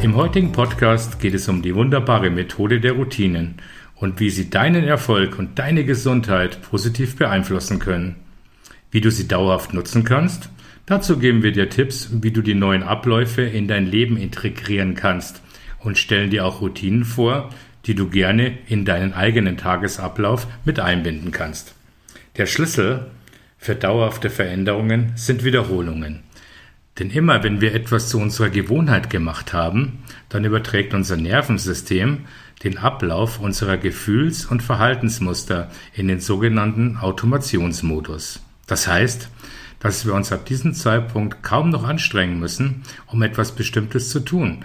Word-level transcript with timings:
Im 0.00 0.14
heutigen 0.14 0.52
Podcast 0.52 1.18
geht 1.18 1.34
es 1.34 1.48
um 1.48 1.60
die 1.60 1.74
wunderbare 1.74 2.30
Methode 2.30 2.80
der 2.80 2.92
Routinen 2.92 3.56
und 3.96 4.20
wie 4.20 4.30
sie 4.30 4.48
deinen 4.48 4.84
Erfolg 4.84 5.40
und 5.40 5.58
deine 5.58 5.84
Gesundheit 5.84 6.62
positiv 6.62 7.16
beeinflussen 7.16 7.80
können. 7.80 8.14
Wie 8.92 9.00
du 9.00 9.10
sie 9.10 9.26
dauerhaft 9.26 9.74
nutzen 9.74 10.04
kannst, 10.04 10.50
dazu 10.86 11.18
geben 11.18 11.42
wir 11.42 11.50
dir 11.50 11.68
Tipps, 11.68 12.10
wie 12.12 12.30
du 12.30 12.42
die 12.42 12.54
neuen 12.54 12.84
Abläufe 12.84 13.42
in 13.42 13.66
dein 13.66 13.86
Leben 13.86 14.16
integrieren 14.16 14.94
kannst 14.94 15.42
und 15.80 15.98
stellen 15.98 16.30
dir 16.30 16.46
auch 16.46 16.60
Routinen 16.60 17.04
vor, 17.04 17.50
die 17.86 17.96
du 17.96 18.08
gerne 18.08 18.56
in 18.68 18.84
deinen 18.84 19.14
eigenen 19.14 19.56
Tagesablauf 19.56 20.46
mit 20.64 20.78
einbinden 20.78 21.32
kannst. 21.32 21.74
Der 22.36 22.46
Schlüssel 22.46 23.06
für 23.56 23.74
dauerhafte 23.74 24.30
Veränderungen 24.30 25.12
sind 25.16 25.42
Wiederholungen. 25.42 26.22
Denn 26.98 27.10
immer 27.10 27.44
wenn 27.44 27.60
wir 27.60 27.74
etwas 27.74 28.08
zu 28.08 28.18
unserer 28.18 28.50
Gewohnheit 28.50 29.08
gemacht 29.08 29.52
haben, 29.52 30.02
dann 30.28 30.44
überträgt 30.44 30.94
unser 30.94 31.16
Nervensystem 31.16 32.24
den 32.64 32.78
Ablauf 32.78 33.38
unserer 33.38 33.76
Gefühls- 33.76 34.44
und 34.44 34.62
Verhaltensmuster 34.62 35.70
in 35.94 36.08
den 36.08 36.20
sogenannten 36.20 36.96
Automationsmodus. 36.96 38.40
Das 38.66 38.88
heißt, 38.88 39.30
dass 39.80 40.06
wir 40.06 40.14
uns 40.14 40.32
ab 40.32 40.44
diesem 40.44 40.74
Zeitpunkt 40.74 41.42
kaum 41.44 41.70
noch 41.70 41.84
anstrengen 41.84 42.40
müssen, 42.40 42.82
um 43.06 43.22
etwas 43.22 43.52
Bestimmtes 43.52 44.10
zu 44.10 44.20
tun, 44.20 44.64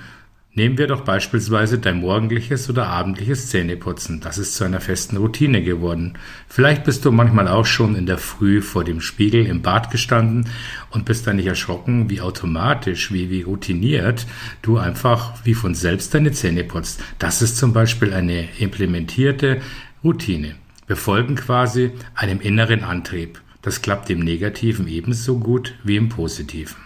Nehmen 0.55 0.77
wir 0.77 0.85
doch 0.85 1.01
beispielsweise 1.01 1.79
dein 1.79 2.01
morgendliches 2.01 2.69
oder 2.69 2.85
abendliches 2.85 3.49
Zähneputzen. 3.49 4.19
Das 4.19 4.37
ist 4.37 4.53
zu 4.53 4.63
einer 4.63 4.81
festen 4.81 5.17
Routine 5.17 5.63
geworden. 5.63 6.13
Vielleicht 6.47 6.83
bist 6.83 7.05
du 7.05 7.11
manchmal 7.11 7.47
auch 7.47 7.65
schon 7.65 7.95
in 7.95 8.05
der 8.05 8.19
Früh 8.19 8.61
vor 8.61 8.83
dem 8.83 9.01
Spiegel 9.01 9.47
im 9.47 9.63
Bad 9.63 9.89
gestanden 9.89 10.47
und 10.91 11.05
bist 11.05 11.25
dann 11.25 11.37
nicht 11.37 11.47
erschrocken, 11.47 12.11
wie 12.11 12.21
automatisch, 12.21 13.11
wie, 13.11 13.31
wie 13.31 13.41
routiniert 13.41 14.27
du 14.61 14.77
einfach 14.77 15.43
wie 15.43 15.55
von 15.55 15.73
selbst 15.73 16.13
deine 16.13 16.33
Zähne 16.33 16.63
putzt. 16.63 17.01
Das 17.17 17.41
ist 17.41 17.57
zum 17.57 17.73
Beispiel 17.73 18.13
eine 18.13 18.47
implementierte 18.59 19.59
Routine. 20.03 20.53
Wir 20.85 20.97
folgen 20.97 21.33
quasi 21.33 21.93
einem 22.13 22.39
inneren 22.39 22.83
Antrieb. 22.83 23.41
Das 23.63 23.81
klappt 23.81 24.11
im 24.11 24.19
Negativen 24.19 24.87
ebenso 24.87 25.39
gut 25.39 25.73
wie 25.83 25.95
im 25.95 26.09
Positiven. 26.09 26.77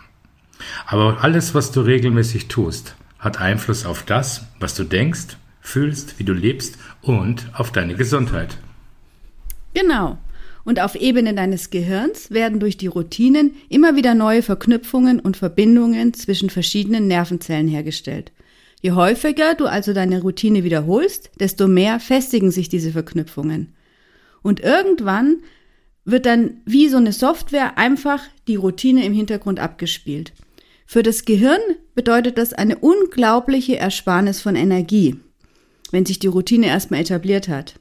Aber 0.86 1.22
alles, 1.22 1.54
was 1.54 1.72
du 1.72 1.82
regelmäßig 1.82 2.48
tust, 2.48 2.95
hat 3.20 3.40
Einfluss 3.40 3.86
auf 3.86 4.04
das, 4.04 4.46
was 4.60 4.76
du 4.76 4.84
denkst, 4.84 5.38
fühlst, 5.62 6.20
wie 6.20 6.23
du 6.23 6.34
lebst 6.34 6.78
und 7.02 7.50
auf 7.54 7.72
deine 7.72 7.96
Gesundheit. 7.96 8.58
Genau. 9.73 10.18
Und 10.64 10.82
auf 10.82 10.96
Ebene 10.96 11.34
deines 11.34 11.70
Gehirns 11.70 12.32
werden 12.32 12.60
durch 12.60 12.76
die 12.78 12.88
Routinen 12.88 13.56
immer 13.70 13.95
wieder 13.95 14.16
neue 14.16 14.42
Verknüpfungen 14.42 15.20
und 15.20 15.38
Verbindungen 15.38 16.14
zwischen 16.14 16.50
verschiedenen 16.50 17.08
Nervenzellen 17.08 17.68
hergestellt. 17.68 18.32
Je 18.82 18.92
häufiger 18.92 19.56
du 19.56 19.66
also 19.66 19.94
deine 19.94 20.22
Routine 20.22 20.64
wiederholst, 20.64 21.32
desto 21.40 21.67
mehr 21.67 21.99
festigen 21.99 22.52
sich 22.52 22.70
diese 22.70 22.92
Verknüpfungen. 22.92 23.73
Und 24.44 24.60
irgendwann 24.60 25.38
wird 26.05 26.26
dann 26.26 26.61
wie 26.66 26.88
so 26.89 26.98
eine 26.98 27.11
Software 27.11 27.78
einfach 27.78 28.22
die 28.48 28.55
Routine 28.55 29.05
im 29.05 29.14
Hintergrund 29.14 29.60
abgespielt. 29.60 30.34
Für 30.89 31.03
das 31.03 31.25
Gehirn 31.25 31.59
bedeutet 31.95 32.37
das 32.37 32.53
eine 32.53 32.77
unglaubliche 32.77 33.75
Ersparnis 33.75 34.39
von 34.39 34.55
Energie, 34.55 35.17
wenn 35.92 36.05
sich 36.05 36.17
die 36.17 36.27
Routine 36.27 36.67
erstmal 36.67 37.02
etabliert 37.02 37.49
hat. 37.49 37.75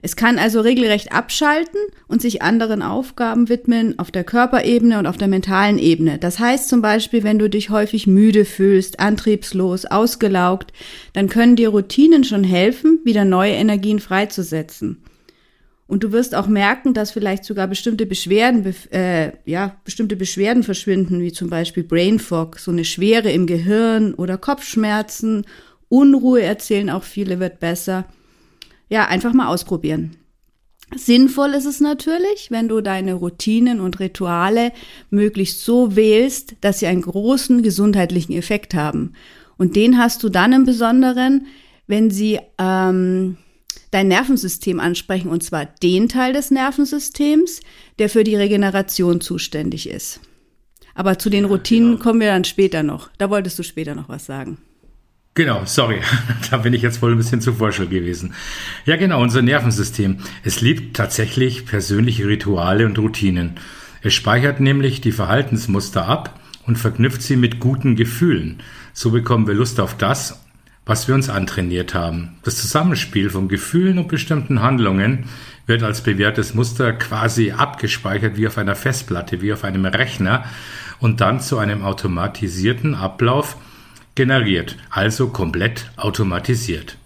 Es 0.00 0.14
kann 0.14 0.38
also 0.38 0.60
regelrecht 0.60 1.10
abschalten 1.10 1.80
und 2.06 2.22
sich 2.22 2.40
anderen 2.40 2.82
Aufgaben 2.82 3.48
widmen 3.48 3.98
auf 3.98 4.12
der 4.12 4.22
Körperebene 4.22 5.00
und 5.00 5.06
auf 5.06 5.16
der 5.16 5.26
mentalen 5.26 5.78
Ebene. 5.78 6.18
Das 6.18 6.38
heißt 6.38 6.68
zum 6.68 6.82
Beispiel, 6.82 7.24
wenn 7.24 7.40
du 7.40 7.50
dich 7.50 7.70
häufig 7.70 8.06
müde 8.06 8.44
fühlst, 8.44 9.00
antriebslos, 9.00 9.84
ausgelaugt, 9.84 10.72
dann 11.14 11.28
können 11.28 11.56
dir 11.56 11.70
Routinen 11.70 12.22
schon 12.22 12.44
helfen, 12.44 13.00
wieder 13.04 13.24
neue 13.24 13.54
Energien 13.54 13.98
freizusetzen. 13.98 15.01
Und 15.86 16.04
du 16.04 16.12
wirst 16.12 16.34
auch 16.34 16.46
merken, 16.46 16.94
dass 16.94 17.10
vielleicht 17.10 17.44
sogar 17.44 17.66
bestimmte 17.66 18.06
Beschwerden, 18.06 18.64
äh, 18.90 19.32
ja, 19.44 19.76
bestimmte 19.84 20.16
Beschwerden 20.16 20.62
verschwinden, 20.62 21.20
wie 21.20 21.32
zum 21.32 21.50
Beispiel 21.50 21.82
Brain 21.82 22.18
Fog, 22.18 22.58
so 22.58 22.70
eine 22.70 22.84
Schwere 22.84 23.30
im 23.30 23.46
Gehirn 23.46 24.14
oder 24.14 24.38
Kopfschmerzen, 24.38 25.44
Unruhe 25.88 26.40
erzählen 26.40 26.88
auch 26.88 27.02
viele 27.02 27.38
wird 27.38 27.60
besser. 27.60 28.06
Ja, 28.88 29.08
einfach 29.08 29.34
mal 29.34 29.48
ausprobieren. 29.48 30.16
Sinnvoll 30.96 31.50
ist 31.50 31.66
es 31.66 31.80
natürlich, 31.80 32.50
wenn 32.50 32.68
du 32.68 32.80
deine 32.80 33.14
Routinen 33.14 33.80
und 33.80 34.00
Rituale 34.00 34.72
möglichst 35.10 35.64
so 35.64 35.96
wählst, 35.96 36.56
dass 36.62 36.78
sie 36.78 36.86
einen 36.86 37.02
großen 37.02 37.62
gesundheitlichen 37.62 38.32
Effekt 38.32 38.74
haben. 38.74 39.12
Und 39.58 39.76
den 39.76 39.98
hast 39.98 40.22
du 40.22 40.28
dann 40.28 40.52
im 40.52 40.64
Besonderen, 40.64 41.46
wenn 41.86 42.10
sie 42.10 42.40
ähm, 42.58 43.36
dein 43.90 44.08
Nervensystem 44.08 44.80
ansprechen, 44.80 45.28
und 45.28 45.42
zwar 45.42 45.66
den 45.66 46.08
Teil 46.08 46.32
des 46.32 46.50
Nervensystems, 46.50 47.60
der 47.98 48.08
für 48.08 48.24
die 48.24 48.36
Regeneration 48.36 49.20
zuständig 49.20 49.88
ist. 49.88 50.20
Aber 50.94 51.18
zu 51.18 51.30
den 51.30 51.44
Routinen 51.44 51.92
genau. 51.92 52.02
kommen 52.02 52.20
wir 52.20 52.28
dann 52.28 52.44
später 52.44 52.82
noch. 52.82 53.10
Da 53.18 53.30
wolltest 53.30 53.58
du 53.58 53.62
später 53.62 53.94
noch 53.94 54.08
was 54.08 54.26
sagen. 54.26 54.58
Genau, 55.34 55.62
sorry, 55.64 56.00
da 56.50 56.58
bin 56.58 56.74
ich 56.74 56.82
jetzt 56.82 57.00
wohl 57.00 57.12
ein 57.12 57.16
bisschen 57.16 57.40
zu 57.40 57.54
forschel 57.54 57.88
gewesen. 57.88 58.34
Ja, 58.84 58.96
genau, 58.96 59.22
unser 59.22 59.40
Nervensystem. 59.40 60.18
Es 60.44 60.60
liebt 60.60 60.94
tatsächlich 60.94 61.64
persönliche 61.64 62.26
Rituale 62.26 62.84
und 62.84 62.98
Routinen. 62.98 63.58
Es 64.02 64.12
speichert 64.12 64.60
nämlich 64.60 65.00
die 65.00 65.12
Verhaltensmuster 65.12 66.06
ab 66.06 66.38
und 66.66 66.76
verknüpft 66.76 67.22
sie 67.22 67.36
mit 67.36 67.60
guten 67.60 67.96
Gefühlen. 67.96 68.60
So 68.92 69.10
bekommen 69.10 69.46
wir 69.46 69.54
Lust 69.54 69.80
auf 69.80 69.96
das, 69.96 70.41
was 70.84 71.06
wir 71.06 71.14
uns 71.14 71.28
antrainiert 71.28 71.94
haben. 71.94 72.36
Das 72.42 72.56
Zusammenspiel 72.56 73.30
von 73.30 73.48
Gefühlen 73.48 73.98
und 73.98 74.08
bestimmten 74.08 74.62
Handlungen 74.62 75.26
wird 75.66 75.82
als 75.82 76.00
bewährtes 76.00 76.54
Muster 76.54 76.92
quasi 76.92 77.52
abgespeichert 77.52 78.36
wie 78.36 78.46
auf 78.46 78.58
einer 78.58 78.74
Festplatte, 78.74 79.40
wie 79.42 79.52
auf 79.52 79.64
einem 79.64 79.84
Rechner 79.84 80.44
und 80.98 81.20
dann 81.20 81.40
zu 81.40 81.58
einem 81.58 81.82
automatisierten 81.84 82.94
Ablauf 82.94 83.56
generiert, 84.14 84.76
also 84.90 85.28
komplett 85.28 85.90
automatisiert. 85.96 86.96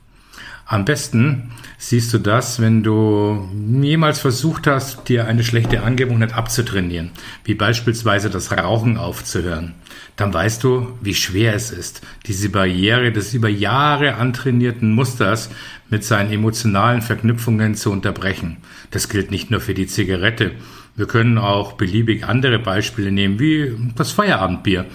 Am 0.65 0.85
besten 0.85 1.53
siehst 1.79 2.13
du 2.13 2.19
das, 2.19 2.61
wenn 2.61 2.83
du 2.83 3.49
jemals 3.81 4.19
versucht 4.21 4.67
hast, 4.67 5.09
dir 5.09 5.27
eine 5.27 5.45
schlechte 5.45 5.83
Angewohnheit 5.83 6.35
abzutrainieren, 6.35 7.11
wie 7.45 7.55
beispielsweise 7.55 8.31
das 8.31 8.53
Rauchen 8.53 8.97
aufzuhören. 8.97 9.75
Dann 10.17 10.33
weißt 10.33 10.65
du, 10.65 10.97
wie 11.03 11.15
schwer 11.15 11.55
es 11.55 11.71
ist, 11.71 12.01
diese 12.27 12.49
Barriere 12.49 13.13
des 13.13 13.35
über 13.35 13.49
Jahre 13.49 14.15
antrainierten 14.15 14.93
Musters 14.93 15.51
mit 15.91 16.05
seinen 16.05 16.33
emotionalen 16.33 17.03
Verknüpfungen 17.03 17.75
zu 17.75 17.93
unterbrechen. 17.93 18.57
Das 18.91 19.09
gilt 19.09 19.31
nicht 19.31 19.51
nur 19.51 19.61
für 19.61 19.75
die 19.75 19.87
Zigarette. 19.87 20.53
Wir 20.97 21.07
können 21.07 21.37
auch 21.37 21.75
beliebig 21.75 22.25
andere 22.25 22.59
Beispiele 22.59 23.13
nehmen, 23.13 23.39
wie 23.39 23.73
das 23.95 24.13
Feierabendbier 24.13 24.87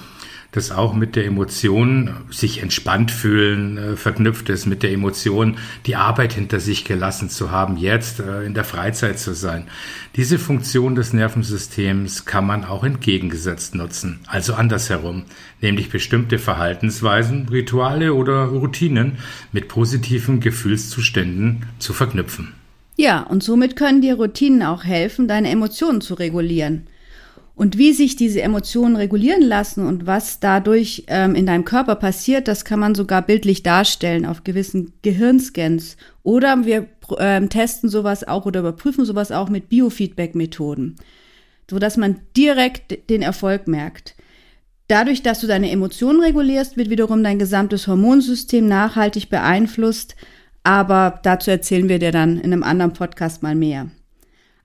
das 0.52 0.72
auch 0.72 0.94
mit 0.94 1.16
der 1.16 1.26
Emotion 1.26 2.14
sich 2.30 2.62
entspannt 2.62 3.10
fühlen 3.10 3.78
äh, 3.78 3.96
verknüpft 3.96 4.50
ist, 4.50 4.66
mit 4.66 4.84
der 4.84 4.92
Emotion 4.92 5.58
die 5.86 5.96
Arbeit 5.96 6.34
hinter 6.34 6.60
sich 6.60 6.84
gelassen 6.84 7.30
zu 7.30 7.52
haben, 7.52 7.78
jetzt 7.78 8.20
äh, 8.20 8.44
in 8.44 8.54
der 8.54 8.66
Freizeit 8.66 9.18
zu 9.18 9.34
sein. 9.34 9.68
Diese 10.16 10.38
Funktion 10.38 10.96
des 10.96 11.14
Nervensystems 11.14 12.26
kann 12.26 12.46
man 12.46 12.66
auch 12.66 12.84
entgegengesetzt 12.84 13.76
nutzen, 13.76 14.20
also 14.28 14.54
andersherum, 14.54 15.24
nämlich 15.62 15.90
bestimmte 15.90 16.38
Verhaltensweisen, 16.38 17.48
Rituale 17.50 18.14
oder 18.14 18.44
Routinen 18.46 19.20
mit 19.54 19.70
positiven 19.70 20.42
Gefühlszuständen 20.42 21.66
zu 21.80 21.94
verknüpfen. 21.94 22.54
Ja, 22.98 23.22
und 23.22 23.42
somit 23.42 23.78
können 23.78 24.02
dir 24.02 24.16
Routinen 24.16 24.64
auch 24.64 24.84
helfen, 24.84 25.30
deine 25.30 25.50
Emotionen 25.50 26.02
zu 26.02 26.14
regulieren. 26.16 26.88
Und 27.62 27.78
wie 27.78 27.94
sich 27.94 28.16
diese 28.16 28.42
Emotionen 28.42 28.96
regulieren 28.96 29.44
lassen 29.44 29.86
und 29.86 30.08
was 30.08 30.40
dadurch 30.40 31.04
ähm, 31.06 31.36
in 31.36 31.46
deinem 31.46 31.64
Körper 31.64 31.94
passiert, 31.94 32.48
das 32.48 32.66
kann 32.66 32.80
man 32.80 32.96
sogar 32.96 33.22
bildlich 33.22 33.62
darstellen 33.62 34.26
auf 34.26 34.44
gewissen 34.44 34.94
Gehirnscans. 35.04 35.96
Oder 36.24 36.66
wir 36.66 36.88
ähm, 37.20 37.50
testen 37.50 37.88
sowas 37.88 38.28
auch 38.28 38.48
oder 38.48 38.62
überprüfen 38.62 39.06
sowas 39.06 39.32
auch 39.32 39.50
mit 39.50 39.70
Biofeedback-Methoden, 39.70 40.96
sodass 41.70 41.98
man 41.98 42.22
direkt 42.36 43.12
den 43.12 43.22
Erfolg 43.22 43.68
merkt. 43.68 44.16
Dadurch, 44.88 45.22
dass 45.22 45.40
du 45.40 45.46
deine 45.46 45.70
Emotionen 45.70 46.20
regulierst, 46.20 46.78
wird 46.78 46.90
wiederum 46.90 47.24
dein 47.24 47.38
gesamtes 47.38 47.88
Hormonsystem 47.88 48.68
nachhaltig 48.68 49.30
beeinflusst. 49.30 50.16
Aber 50.64 51.20
dazu 51.22 51.52
erzählen 51.52 51.90
wir 51.90 52.00
dir 52.00 52.12
dann 52.12 52.40
in 52.40 52.54
einem 52.54 52.64
anderen 52.64 52.94
Podcast 52.94 53.44
mal 53.44 53.54
mehr. 53.54 53.92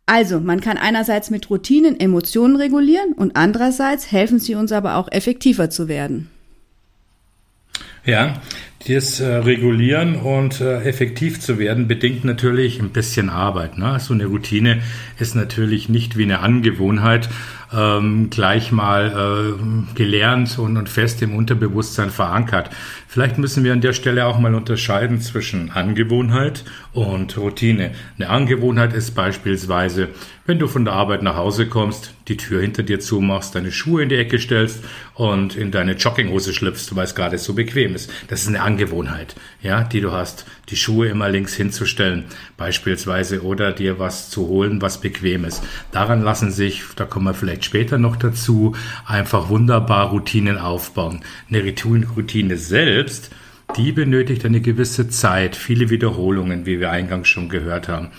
Also, 0.06 0.38
man 0.38 0.61
kann 0.61 0.79
einerseits 0.79 1.31
mit 1.31 1.50
Routinen 1.50 1.99
Emotionen 1.99 2.55
regulieren 2.55 3.12
und 3.12 3.35
andererseits 3.37 4.12
helfen 4.12 4.38
sie 4.38 4.55
uns 4.55 4.70
aber 4.70 4.97
auch 4.97 5.11
effektiver 5.11 5.69
zu 5.69 5.88
werden. 5.88 6.31
Ja, 8.05 8.41
das 8.88 9.21
äh, 9.21 9.27
Regulieren 9.27 10.17
und 10.17 10.61
äh, 10.61 10.83
effektiv 10.83 11.41
zu 11.41 11.59
werden, 11.59 11.88
bedingt 11.88 12.25
natürlich 12.25 12.81
ein 12.81 12.91
bisschen 12.91 13.31
Arbeit. 13.31 13.79
Ne? 13.79 13.99
So 13.99 14.15
eine 14.15 14.27
Routine 14.27 14.83
ist 15.19 15.35
natürlich 15.35 15.88
nicht 15.88 16.17
wie 16.17 16.23
eine 16.23 16.41
Angewohnheit 16.41 17.29
ähm, 17.75 18.31
gleich 18.31 18.73
mal 18.73 19.56
äh, 19.59 19.94
gelernt 19.94 20.59
und, 20.59 20.77
und 20.77 20.88
fest 20.88 21.23
im 21.23 21.35
Unterbewusstsein 21.35 22.11
verankert. 22.11 22.71
Vielleicht 23.09 23.38
müssen 23.38 23.65
wir 23.65 23.73
an 23.73 23.81
der 23.81 23.93
Stelle 23.93 24.27
auch 24.27 24.38
mal 24.38 24.55
unterscheiden 24.55 25.21
zwischen 25.21 25.71
Angewohnheit 25.71 26.65
und 26.93 27.37
Routine. 27.37 27.93
Eine 28.19 28.29
Angewohnheit 28.29 28.93
ist 28.93 29.15
beispielsweise, 29.15 30.09
wenn 30.44 30.59
du 30.59 30.69
von 30.69 30.85
der 30.85 30.94
Arbeit 30.94 31.23
nach 31.23 31.37
Hause 31.37 31.67
kommst, 31.67 32.15
die 32.29 32.37
Tür 32.37 32.61
hinter 32.61 32.83
dir 32.83 33.00
zumachst, 33.00 33.55
deine 33.55 33.73
Schuhe 33.73 34.03
in 34.03 34.09
die 34.09 34.17
Ecke 34.17 34.38
stellst 34.38 34.85
und 35.15 35.56
in 35.56 35.71
deine 35.71 35.93
Jogginghose 35.93 36.53
schlüpfst, 36.53 36.94
weil 36.94 37.05
es 37.05 37.15
gerade 37.15 37.38
so 37.38 37.55
bequem 37.55 37.94
ist. 37.94 38.12
Das 38.29 38.43
ist 38.43 38.49
eine 38.49 38.62
Angewohnheit, 38.62 38.75
ja, 39.62 39.82
die 39.82 40.00
du 40.00 40.12
hast, 40.12 40.46
die 40.69 40.76
Schuhe 40.76 41.08
immer 41.08 41.28
links 41.28 41.55
hinzustellen, 41.55 42.25
beispielsweise, 42.56 43.43
oder 43.43 43.73
dir 43.73 43.99
was 43.99 44.31
zu 44.31 44.46
holen, 44.49 44.82
was 44.82 45.00
bequem 45.00 45.44
ist. 45.44 45.62
Daran 45.93 46.23
lassen 46.23 46.50
sich, 46.50 46.82
da 46.96 47.05
kommen 47.05 47.26
wir 47.26 47.34
vielleicht 47.34 47.64
später 47.64 47.99
noch 47.99 48.17
dazu, 48.17 48.75
einfach 49.06 49.49
wunderbar 49.49 50.11
Routinen 50.11 50.58
aufbauen. 50.58 51.20
Eine 51.49 51.62
Routine 52.17 52.56
selbst 52.56 52.76
selbst, 52.76 53.31
die 53.76 53.93
benötigt 53.93 54.44
eine 54.44 54.61
gewisse 54.61 55.08
Zeit, 55.08 55.56
viele 55.56 55.90
Wiederholungen, 55.90 56.67
wie 56.67 56.78
wir 56.78 56.90
eingangs 56.90 57.28
schon 57.28 57.49
gehört 57.49 57.88
haben. 57.88 58.11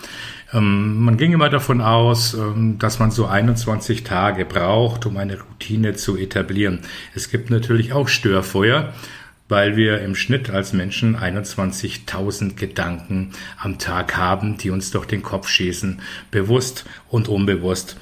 Ähm, 0.52 1.00
man 1.02 1.16
ging 1.16 1.32
immer 1.32 1.48
davon 1.48 1.80
aus, 1.80 2.34
ähm, 2.34 2.78
dass 2.78 2.98
man 2.98 3.10
so 3.10 3.26
21 3.26 4.04
Tage 4.04 4.44
braucht, 4.44 5.06
um 5.06 5.16
eine 5.16 5.38
Routine 5.40 5.94
zu 5.94 6.16
etablieren. 6.16 6.80
Es 7.14 7.30
gibt 7.30 7.50
natürlich 7.50 7.92
auch 7.92 8.08
Störfeuer, 8.08 8.92
weil 9.48 9.76
wir 9.76 10.00
im 10.02 10.14
Schnitt 10.14 10.50
als 10.50 10.72
Menschen 10.72 11.16
21.000 11.16 12.54
Gedanken 12.54 13.32
am 13.58 13.78
Tag 13.78 14.16
haben, 14.16 14.58
die 14.58 14.70
uns 14.70 14.90
durch 14.90 15.06
den 15.06 15.22
Kopf 15.22 15.48
schießen, 15.48 16.00
bewusst 16.30 16.84
und 17.08 17.28
unbewusst. 17.28 17.96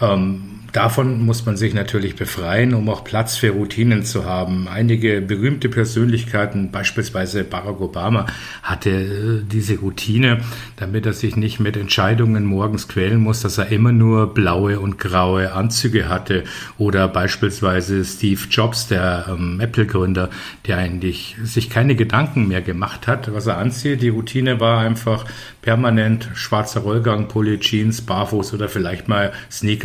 Ähm, 0.00 0.60
davon 0.72 1.24
muss 1.24 1.46
man 1.46 1.56
sich 1.56 1.74
natürlich 1.74 2.14
befreien, 2.16 2.74
um 2.74 2.88
auch 2.88 3.04
Platz 3.04 3.36
für 3.36 3.50
Routinen 3.50 4.04
zu 4.04 4.24
haben. 4.24 4.68
Einige 4.68 5.20
berühmte 5.20 5.68
Persönlichkeiten, 5.68 6.70
beispielsweise 6.70 7.44
Barack 7.44 7.80
Obama, 7.80 8.26
hatte 8.62 8.90
äh, 8.90 9.42
diese 9.44 9.78
Routine, 9.78 10.40
damit 10.76 11.06
er 11.06 11.12
sich 11.12 11.36
nicht 11.36 11.60
mit 11.60 11.76
Entscheidungen 11.76 12.44
morgens 12.44 12.88
quälen 12.88 13.20
muss, 13.20 13.40
dass 13.40 13.58
er 13.58 13.68
immer 13.68 13.92
nur 13.92 14.32
blaue 14.34 14.80
und 14.80 14.98
graue 14.98 15.52
Anzüge 15.52 16.08
hatte. 16.08 16.44
Oder 16.78 17.08
beispielsweise 17.08 18.04
Steve 18.04 18.40
Jobs, 18.50 18.88
der 18.88 19.26
ähm, 19.28 19.60
Apple-Gründer, 19.60 20.30
der 20.66 20.78
eigentlich 20.78 21.36
sich 21.42 21.70
keine 21.70 21.94
Gedanken 21.94 22.48
mehr 22.48 22.62
gemacht 22.62 23.06
hat, 23.06 23.32
was 23.32 23.46
er 23.46 23.58
anzieht. 23.58 24.02
Die 24.02 24.08
Routine 24.08 24.60
war 24.60 24.80
einfach 24.80 25.24
permanent 25.62 26.30
schwarzer 26.34 26.80
Rollgang, 26.80 27.28
Pulli, 27.28 27.58
Jeans, 27.58 28.02
Barfuß 28.02 28.54
oder 28.54 28.68
vielleicht 28.68 29.08
mal 29.08 29.32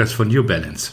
Sneakers 0.06 0.14
von 0.14 0.28
New 0.28 0.44
Balance. 0.44 0.92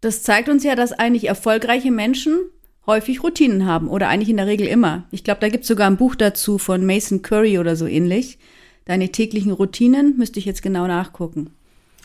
Das 0.00 0.22
zeigt 0.22 0.48
uns 0.48 0.62
ja, 0.64 0.74
dass 0.74 0.92
eigentlich 0.92 1.28
erfolgreiche 1.28 1.90
Menschen 1.90 2.38
häufig 2.86 3.22
Routinen 3.22 3.66
haben 3.66 3.88
oder 3.88 4.08
eigentlich 4.08 4.28
in 4.28 4.36
der 4.36 4.46
Regel 4.46 4.66
immer. 4.66 5.04
Ich 5.10 5.24
glaube, 5.24 5.40
da 5.40 5.48
gibt 5.48 5.62
es 5.62 5.68
sogar 5.68 5.88
ein 5.88 5.96
Buch 5.96 6.14
dazu 6.14 6.58
von 6.58 6.86
Mason 6.86 7.22
Curry 7.22 7.58
oder 7.58 7.74
so 7.74 7.86
ähnlich. 7.86 8.38
Deine 8.84 9.10
täglichen 9.10 9.50
Routinen 9.50 10.16
müsste 10.16 10.38
ich 10.38 10.44
jetzt 10.44 10.62
genau 10.62 10.86
nachgucken. 10.86 11.50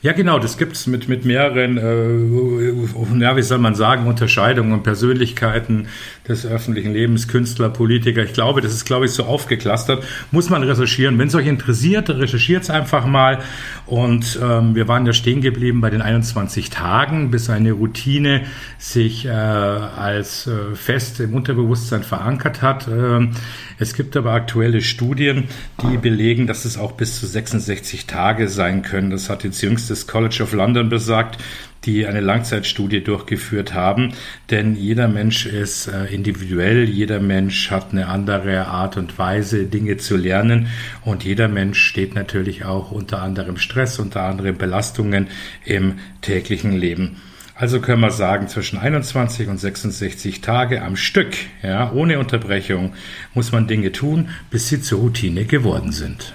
Ja, 0.03 0.13
genau, 0.13 0.39
das 0.39 0.57
gibt's 0.57 0.87
mit, 0.87 1.07
mit 1.07 1.25
mehreren, 1.25 1.77
äh, 1.77 3.19
ja, 3.23 3.37
wie 3.37 3.43
soll 3.43 3.59
man 3.59 3.75
sagen, 3.75 4.07
Unterscheidungen 4.07 4.73
und 4.73 4.81
Persönlichkeiten 4.81 5.89
des 6.27 6.43
öffentlichen 6.43 6.91
Lebens, 6.91 7.27
Künstler, 7.27 7.69
Politiker. 7.69 8.23
Ich 8.23 8.33
glaube, 8.33 8.61
das 8.61 8.73
ist, 8.73 8.85
glaube 8.85 9.05
ich, 9.05 9.11
so 9.11 9.25
aufgeklustert. 9.25 10.03
Muss 10.31 10.49
man 10.49 10.63
recherchieren. 10.63 11.19
Wenn 11.19 11.27
es 11.27 11.35
euch 11.35 11.45
interessiert, 11.45 12.09
recherchiert 12.09 12.63
es 12.63 12.71
einfach 12.71 13.05
mal. 13.05 13.43
Und 13.85 14.39
ähm, 14.41 14.73
wir 14.73 14.87
waren 14.87 15.05
ja 15.05 15.13
stehen 15.13 15.39
geblieben 15.39 15.81
bei 15.81 15.91
den 15.91 16.01
21 16.01 16.71
Tagen, 16.71 17.29
bis 17.29 17.51
eine 17.51 17.73
Routine 17.73 18.45
sich 18.79 19.25
äh, 19.25 19.29
als 19.29 20.47
äh, 20.47 20.73
fest 20.73 21.19
im 21.19 21.35
Unterbewusstsein 21.35 22.01
verankert 22.01 22.63
hat. 22.63 22.87
Ähm, 22.87 23.33
es 23.77 23.93
gibt 23.93 24.17
aber 24.17 24.31
aktuelle 24.31 24.81
Studien, 24.81 25.45
die 25.83 25.97
belegen, 25.97 26.47
dass 26.47 26.65
es 26.65 26.79
auch 26.79 26.93
bis 26.93 27.19
zu 27.19 27.27
66 27.27 28.07
Tage 28.07 28.47
sein 28.47 28.81
können. 28.81 29.11
Das 29.11 29.29
hat 29.29 29.43
jetzt 29.43 29.61
jüngst 29.61 29.90
das 29.91 30.07
College 30.07 30.39
of 30.41 30.53
London 30.53 30.89
besagt, 30.89 31.37
die 31.83 32.05
eine 32.05 32.21
Langzeitstudie 32.21 33.01
durchgeführt 33.01 33.73
haben. 33.73 34.13
Denn 34.49 34.75
jeder 34.75 35.07
Mensch 35.07 35.45
ist 35.45 35.87
äh, 35.87 36.05
individuell, 36.05 36.83
jeder 36.83 37.19
Mensch 37.19 37.71
hat 37.71 37.91
eine 37.91 38.07
andere 38.07 38.67
Art 38.67 38.97
und 38.97 39.17
Weise, 39.17 39.65
Dinge 39.65 39.97
zu 39.97 40.15
lernen. 40.15 40.67
Und 41.03 41.23
jeder 41.23 41.47
Mensch 41.47 41.79
steht 41.79 42.15
natürlich 42.15 42.65
auch 42.65 42.91
unter 42.91 43.21
anderem 43.21 43.57
Stress, 43.57 43.99
unter 43.99 44.23
anderem 44.23 44.57
Belastungen 44.57 45.27
im 45.65 45.99
täglichen 46.21 46.73
Leben. 46.73 47.17
Also 47.55 47.79
können 47.79 48.01
wir 48.01 48.11
sagen, 48.11 48.47
zwischen 48.47 48.79
21 48.79 49.47
und 49.47 49.59
66 49.59 50.41
Tage 50.41 50.81
am 50.81 50.95
Stück, 50.95 51.35
ja, 51.61 51.91
ohne 51.91 52.17
Unterbrechung, 52.17 52.93
muss 53.35 53.51
man 53.51 53.67
Dinge 53.67 53.91
tun, 53.91 54.29
bis 54.49 54.67
sie 54.67 54.81
zur 54.81 54.99
Routine 54.99 55.45
geworden 55.45 55.91
sind. 55.91 56.33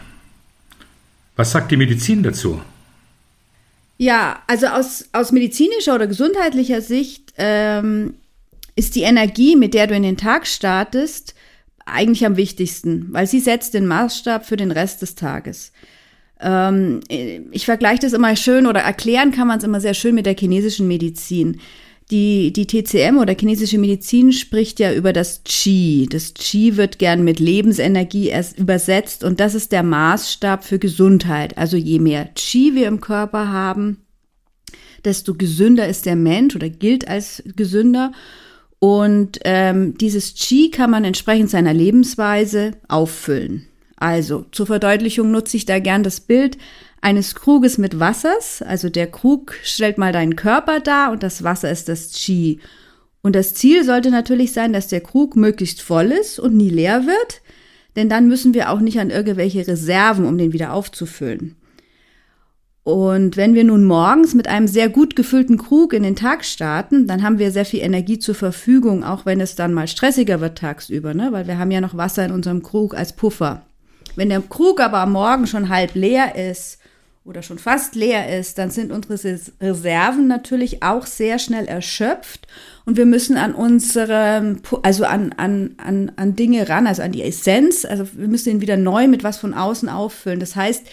Was 1.35 1.51
sagt 1.51 1.73
die 1.73 1.77
Medizin 1.77 2.23
dazu? 2.23 2.61
Ja, 3.99 4.43
also 4.47 4.67
aus, 4.67 5.09
aus 5.13 5.33
medizinischer 5.33 5.95
oder 5.95 6.07
gesundheitlicher 6.07 6.83
Sicht 6.83 7.33
ähm, 7.39 8.15
ist 8.75 8.95
die 8.95 9.03
Energie, 9.03 9.57
mit 9.57 9.73
der 9.75 9.87
du 9.87 9.95
in 9.95 10.03
den 10.03 10.19
Tag 10.19 10.47
startest, 10.47 11.35
eigentlich 11.87 12.27
am 12.27 12.37
wichtigsten, 12.37 13.07
weil 13.11 13.27
sie 13.27 13.41
setzt 13.41 13.75
den 13.75 13.87
Maßstab 13.87 14.45
für 14.45 14.57
den 14.57 14.71
Rest 14.71 15.03
des 15.03 15.15
Tages. 15.15 15.73
Ähm, 16.41 17.01
ich 17.09 17.65
vergleiche 17.65 18.01
das 18.01 18.13
immer 18.13 18.37
schön 18.37 18.67
oder 18.67 18.81
erklären 18.81 19.31
kann 19.31 19.49
man 19.49 19.59
es 19.59 19.65
immer 19.65 19.81
sehr 19.81 19.95
schön 19.95 20.15
mit 20.15 20.27
der 20.27 20.37
chinesischen 20.37 20.89
Medizin. 20.89 21.61
Die, 22.13 22.53
die 22.53 22.67
TCM 22.67 23.19
oder 23.19 23.35
chinesische 23.35 23.79
Medizin 23.79 24.33
spricht 24.33 24.79
ja 24.79 24.93
über 24.93 25.13
das 25.13 25.43
Qi. 25.45 26.07
Das 26.09 26.35
Qi 26.35 26.77
wird 26.77 27.01
gern 27.01 27.25
mit 27.25 27.41
Lebensenergie 27.41 28.33
übersetzt 28.57 29.25
und 29.25 29.41
das 29.41 29.57
ist 29.57 29.73
der 29.73 29.83
Maßstab 29.83 30.65
für 30.65 30.79
Gesundheit. 30.79 31.59
Also 31.59 31.77
je 31.77 31.99
mehr 31.99 32.27
Qi 32.37 32.77
wir 32.77 32.87
im 32.87 33.01
Körper 33.01 33.51
haben, 33.51 34.07
desto 35.05 35.35
gesünder 35.35 35.89
ist 35.89 36.07
der 36.07 36.17
Mensch 36.17 36.55
oder 36.55 36.69
gilt 36.69 37.09
als 37.09 37.43
gesünder. 37.57 38.13
Und 38.79 39.41
ähm, 39.45 39.99
dieses 39.99 40.35
Qi 40.35 40.71
kann 40.71 40.91
man 40.91 41.05
entsprechend 41.05 41.51
seiner 41.51 41.75
Lebensweise 41.75 42.73
auffüllen. 42.87 43.67
Also 43.97 44.45
zur 44.53 44.67
Verdeutlichung 44.67 45.31
nutze 45.31 45.57
ich 45.57 45.65
da 45.65 45.79
gern 45.79 46.03
das 46.03 46.21
Bild 46.21 46.59
eines 47.01 47.35
Kruges 47.35 47.79
mit 47.79 47.99
Wassers. 47.99 48.63
Also 48.63 48.89
der 48.89 49.07
Krug 49.07 49.55
stellt 49.63 49.99
mal 49.99 50.13
deinen 50.13 50.37
Körper 50.37 50.81
dar 50.81 51.13
und 51.13 51.23
das 51.23 51.43
Wasser 51.43 51.71
ist 51.71 51.89
das 51.89 52.13
Qi. 52.13 52.61
Und 53.23 53.35
das 53.35 53.55
Ziel 53.55 53.85
sollte 53.85 54.11
natürlich 54.11 54.53
sein, 54.53 54.73
dass 54.73 54.89
der 54.89 55.01
Krug 55.01 55.35
möglichst 55.35 55.83
voll 55.83 56.13
ist 56.13 56.39
und 56.39 56.57
nie 56.57 56.71
leer 56.71 57.07
wird, 57.07 57.43
denn 57.97 58.09
dann 58.09 58.29
müssen 58.29 58.55
wir 58.55 58.71
auch 58.71 58.81
nicht 58.81 59.01
an 59.01 59.11
irgendwelche 59.11 59.67
Reserven, 59.67 60.27
um 60.27 60.39
den 60.39 60.53
wieder 60.53 60.73
aufzufüllen. 60.73 61.57
Und 62.85 63.37
wenn 63.37 63.55
wir 63.55 63.65
nun 63.65 63.85
morgens 63.85 64.35
mit 64.35 64.47
einem 64.47 64.69
sehr 64.69 64.89
gut 64.89 65.17
gefüllten 65.17 65.59
Krug 65.59 65.93
in 65.93 66.05
den 66.05 66.15
Tag 66.15 66.45
starten, 66.45 67.09
dann 67.09 67.25
haben 67.25 67.41
wir 67.41 67.51
sehr 67.51 67.65
viel 67.65 67.81
Energie 67.81 68.21
zur 68.21 68.37
Verfügung, 68.37 69.03
auch 69.03 69.27
wenn 69.27 69.41
es 69.41 69.57
dann 69.57 69.75
mal 69.75 69.89
stressiger 69.89 70.41
wird 70.41 70.59
tagsüber, 70.59 71.13
ne? 71.13 71.33
weil 71.33 71.49
wir 71.49 71.59
haben 71.59 71.73
ja 71.73 71.81
noch 71.81 71.97
Wasser 71.97 72.25
in 72.25 72.31
unserem 72.31 72.63
Krug 72.63 72.95
als 72.95 73.17
Puffer. 73.17 73.66
Wenn 74.17 74.31
der 74.31 74.41
Krug 74.41 74.81
aber 74.81 74.99
am 74.99 75.13
Morgen 75.13 75.47
schon 75.47 75.69
halb 75.69 75.95
leer 75.95 76.35
ist 76.35 76.79
oder 77.25 77.43
schon 77.43 77.59
fast 77.59 77.95
leer 77.95 78.39
ist, 78.39 78.59
dann 78.59 78.71
sind 78.71 78.93
unsere 78.93 79.15
Reserven 79.61 80.27
natürlich 80.27 80.83
auch 80.83 81.07
sehr 81.07 81.39
schnell 81.39 81.67
erschöpft 81.67 82.47
und 82.87 82.97
wir 82.97 83.05
müssen 83.05 83.37
an 83.37 83.55
unsere, 83.55 84.57
also 84.83 85.05
an, 85.05 85.33
an, 85.37 85.75
an, 85.77 86.13
an 86.17 86.37
Dinge 86.37 86.69
ran, 86.69 86.87
also 86.87 87.03
an 87.03 87.13
die 87.13 87.23
Essenz, 87.23 87.85
also 87.85 88.07
wir 88.15 88.29
müssen 88.29 88.51
ihn 88.51 88.61
wieder 88.61 88.77
neu 88.77 89.09
mit 89.09 89.25
was 89.25 89.39
von 89.39 89.55
außen 89.55 89.89
auffüllen. 89.89 90.41
Das 90.41 90.57
heißt, 90.57 90.87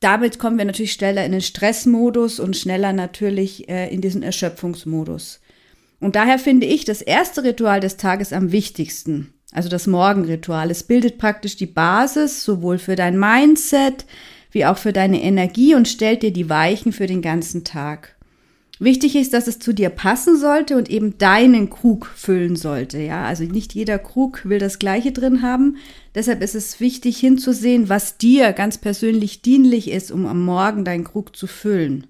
damit 0.00 0.38
kommen 0.38 0.58
wir 0.58 0.64
natürlich 0.64 0.92
schneller 0.92 1.24
in 1.24 1.32
den 1.32 1.42
Stressmodus 1.42 2.40
und 2.40 2.56
schneller 2.56 2.92
natürlich 2.92 3.68
äh, 3.68 3.92
in 3.92 4.00
diesen 4.00 4.22
Erschöpfungsmodus. 4.22 5.40
Und 6.00 6.16
daher 6.16 6.38
finde 6.38 6.66
ich 6.66 6.84
das 6.84 7.02
erste 7.02 7.44
Ritual 7.44 7.80
des 7.80 7.96
Tages 7.96 8.32
am 8.32 8.52
wichtigsten 8.52 9.32
also 9.56 9.68
das 9.70 9.86
Morgenritual. 9.86 10.70
Es 10.70 10.82
bildet 10.82 11.16
praktisch 11.16 11.56
die 11.56 11.66
Basis 11.66 12.44
sowohl 12.44 12.78
für 12.78 12.94
dein 12.94 13.18
Mindset 13.18 14.04
wie 14.52 14.66
auch 14.66 14.78
für 14.78 14.92
deine 14.92 15.22
Energie 15.22 15.74
und 15.74 15.88
stellt 15.88 16.22
dir 16.22 16.32
die 16.32 16.48
Weichen 16.48 16.92
für 16.92 17.06
den 17.06 17.22
ganzen 17.22 17.64
Tag. 17.64 18.16
Wichtig 18.78 19.16
ist, 19.16 19.32
dass 19.32 19.46
es 19.46 19.58
zu 19.58 19.72
dir 19.72 19.88
passen 19.88 20.38
sollte 20.38 20.76
und 20.76 20.90
eben 20.90 21.16
deinen 21.16 21.70
Krug 21.70 22.06
füllen 22.14 22.56
sollte. 22.56 22.98
Ja, 22.98 23.24
also 23.24 23.44
nicht 23.44 23.74
jeder 23.74 23.98
Krug 23.98 24.44
will 24.44 24.58
das 24.58 24.78
Gleiche 24.78 25.12
drin 25.12 25.40
haben. 25.40 25.76
Deshalb 26.14 26.42
ist 26.42 26.54
es 26.54 26.78
wichtig 26.78 27.18
hinzusehen, 27.18 27.88
was 27.88 28.18
dir 28.18 28.52
ganz 28.52 28.76
persönlich 28.76 29.40
dienlich 29.40 29.90
ist, 29.90 30.10
um 30.10 30.26
am 30.26 30.44
Morgen 30.44 30.84
deinen 30.84 31.04
Krug 31.04 31.34
zu 31.34 31.46
füllen. 31.46 32.06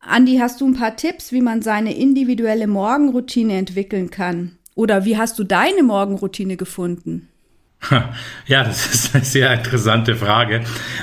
Andi, 0.00 0.38
hast 0.38 0.60
du 0.60 0.66
ein 0.66 0.74
paar 0.74 0.96
Tipps, 0.96 1.30
wie 1.30 1.40
man 1.40 1.62
seine 1.62 1.96
individuelle 1.96 2.66
Morgenroutine 2.66 3.56
entwickeln 3.56 4.10
kann? 4.10 4.58
Oder 4.74 5.04
wie 5.04 5.16
hast 5.16 5.38
du 5.38 5.44
deine 5.44 5.82
Morgenroutine 5.82 6.56
gefunden? 6.56 7.28
Ja, 8.46 8.64
das 8.64 8.86
ist 8.94 9.14
eine 9.14 9.24
sehr 9.24 9.52
interessante 9.52 10.16
Frage. 10.16 10.62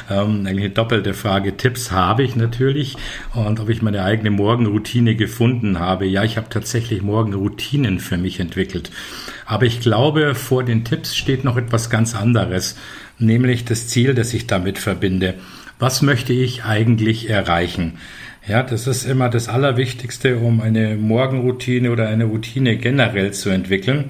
Ähm, 0.10 0.46
eine 0.46 0.70
doppelte 0.70 1.14
Frage. 1.14 1.58
Tipps 1.58 1.92
habe 1.92 2.24
ich 2.24 2.36
natürlich. 2.36 2.96
Und 3.34 3.60
ob 3.60 3.70
ich 3.70 3.82
meine 3.82 4.04
eigene 4.04 4.32
Morgenroutine 4.32 5.16
gefunden 5.16 5.80
habe. 5.80 6.06
Ja, 6.06 6.24
ich 6.24 6.38
habe 6.38 6.50
tatsächlich 6.50 7.02
Morgenroutinen 7.02 8.00
für 8.00 8.18
mich 8.18 8.40
entwickelt. 8.40 8.92
Aber 9.46 9.66
ich 9.66 9.80
glaube, 9.80 10.36
vor 10.36 10.64
den 10.64 10.84
Tipps 10.84 11.16
steht 11.16 11.44
noch 11.44 11.58
etwas 11.58 11.90
ganz 11.90 12.16
anderes. 12.16 12.78
Nämlich 13.20 13.66
das 13.66 13.88
Ziel, 13.88 14.14
das 14.14 14.34
ich 14.34 14.48
damit 14.48 14.78
verbinde. 14.80 15.36
Was 15.78 16.02
möchte 16.02 16.34
ich 16.34 16.64
eigentlich 16.64 17.30
erreichen? 17.30 17.98
Ja, 18.48 18.64
das 18.64 18.88
ist 18.88 19.04
immer 19.04 19.30
das 19.30 19.50
Allerwichtigste, 19.50 20.38
um 20.38 20.62
eine 20.62 20.96
Morgenroutine 20.96 21.92
oder 21.92 22.08
eine 22.08 22.26
Routine 22.26 22.76
generell 22.76 23.34
zu 23.34 23.52
entwickeln. 23.52 24.10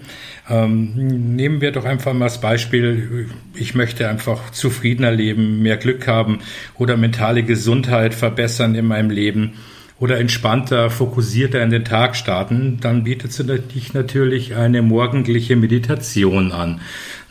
Ähm, 0.49 1.35
nehmen 1.35 1.59
wir 1.59 1.71
doch 1.71 1.83
einfach 1.83 2.13
mal 2.13 2.25
das 2.25 2.39
Beispiel, 2.39 3.29
ich 3.55 3.75
möchte 3.75 4.07
einfach 4.07 4.51
zufriedener 4.51 5.11
leben, 5.11 5.61
mehr 5.61 5.75
Glück 5.75 6.07
haben 6.07 6.39
oder 6.77 6.95
mentale 6.95 7.43
Gesundheit 7.43 8.13
verbessern 8.13 8.73
in 8.75 8.85
meinem 8.85 9.09
Leben 9.09 9.53
oder 10.01 10.17
entspannter, 10.17 10.89
fokussierter 10.89 11.61
in 11.61 11.69
den 11.69 11.85
Tag 11.85 12.15
starten, 12.15 12.79
dann 12.81 13.03
bietet 13.03 13.31
sich 13.33 13.93
natürlich 13.93 14.55
eine 14.55 14.81
morgendliche 14.81 15.55
Meditation 15.55 16.51
an. 16.51 16.81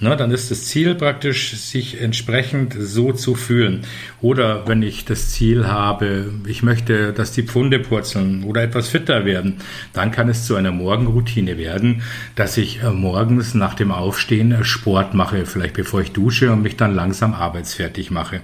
Na, 0.03 0.17
dann 0.17 0.31
ist 0.31 0.51
das 0.51 0.65
Ziel 0.65 0.95
praktisch, 0.95 1.53
sich 1.53 2.01
entsprechend 2.01 2.75
so 2.79 3.13
zu 3.13 3.35
fühlen. 3.35 3.83
Oder 4.23 4.67
wenn 4.67 4.83
ich 4.83 5.05
das 5.05 5.29
Ziel 5.29 5.67
habe, 5.67 6.33
ich 6.47 6.63
möchte, 6.63 7.13
dass 7.13 7.33
die 7.33 7.43
Pfunde 7.43 7.79
purzeln 7.79 8.45
oder 8.45 8.63
etwas 8.63 8.89
fitter 8.89 9.27
werden, 9.27 9.59
dann 9.93 10.11
kann 10.11 10.31
es 10.31 10.47
zu 10.47 10.57
einer 10.57 10.73
Morgenroutine 10.73 11.59
werden, 11.59 12.01
dass 12.35 12.57
ich 12.57 12.83
äh, 12.83 12.89
morgens 12.89 13.53
nach 13.53 13.75
dem 13.75 13.93
Aufstehen 13.93 14.53
äh, 14.53 14.65
Sport 14.65 15.13
mache, 15.13 15.45
vielleicht 15.45 15.75
bevor 15.75 16.01
ich 16.01 16.13
dusche 16.13 16.51
und 16.51 16.63
mich 16.63 16.79
dann 16.79 16.95
langsam 16.95 17.35
arbeitsfertig 17.35 18.11
mache. 18.11 18.41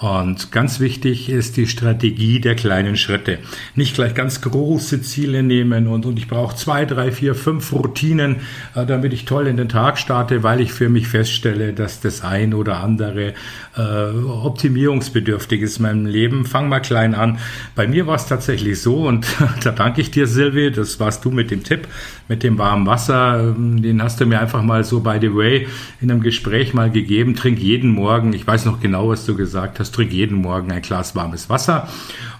Und 0.00 0.50
ganz 0.50 0.80
wichtig 0.80 1.28
ist 1.28 1.56
die 1.56 1.68
Strategie 1.68 2.40
der 2.40 2.56
kleinen 2.56 2.96
Schritte. 2.96 3.38
Nicht 3.76 3.94
gleich 3.94 4.14
ganz 4.14 4.40
große 4.40 5.02
Ziele 5.02 5.44
nehmen 5.44 5.86
und, 5.86 6.06
und 6.06 6.18
ich 6.18 6.26
brauche 6.26 6.56
zwei, 6.56 6.84
drei, 6.86 7.12
vier, 7.12 7.36
fünf 7.36 7.72
Routinen, 7.72 8.38
äh, 8.74 8.84
damit 8.84 9.12
ich 9.12 9.26
toll 9.26 9.46
in 9.46 9.56
den 9.56 9.68
Tag 9.68 9.98
starte, 9.98 10.42
weil 10.42 10.60
ich 10.60 10.72
für 10.72 10.87
für 10.88 10.92
mich 10.92 11.08
feststelle, 11.08 11.74
dass 11.74 12.00
das 12.00 12.22
ein 12.22 12.54
oder 12.54 12.80
andere 12.80 13.34
äh, 13.76 13.82
optimierungsbedürftig 13.82 15.60
ist 15.60 15.76
in 15.76 15.82
meinem 15.82 16.06
Leben. 16.06 16.46
Fang 16.46 16.70
mal 16.70 16.80
klein 16.80 17.14
an. 17.14 17.38
Bei 17.74 17.86
mir 17.86 18.06
war 18.06 18.14
es 18.14 18.24
tatsächlich 18.24 18.80
so 18.80 19.06
und 19.06 19.26
da 19.62 19.70
danke 19.70 20.00
ich 20.00 20.10
dir, 20.10 20.26
Silvi, 20.26 20.72
das 20.72 20.98
warst 20.98 21.26
du 21.26 21.30
mit 21.30 21.50
dem 21.50 21.62
Tipp, 21.62 21.86
mit 22.28 22.42
dem 22.42 22.58
warmen 22.58 22.86
Wasser. 22.86 23.40
Ähm, 23.40 23.82
den 23.82 24.02
hast 24.02 24.20
du 24.20 24.26
mir 24.26 24.40
einfach 24.40 24.62
mal 24.62 24.84
so 24.84 25.00
by 25.00 25.18
the 25.20 25.34
way 25.34 25.66
in 26.00 26.10
einem 26.10 26.22
Gespräch 26.22 26.74
mal 26.74 26.90
gegeben. 26.90 27.34
Trink 27.34 27.58
jeden 27.58 27.90
Morgen, 27.90 28.32
ich 28.32 28.46
weiß 28.46 28.66
noch 28.66 28.80
genau, 28.80 29.08
was 29.08 29.26
du 29.26 29.34
gesagt 29.34 29.80
hast, 29.80 29.92
trink 29.92 30.12
jeden 30.12 30.36
Morgen 30.36 30.70
ein 30.70 30.82
Glas 30.82 31.16
warmes 31.16 31.48
Wasser. 31.48 31.88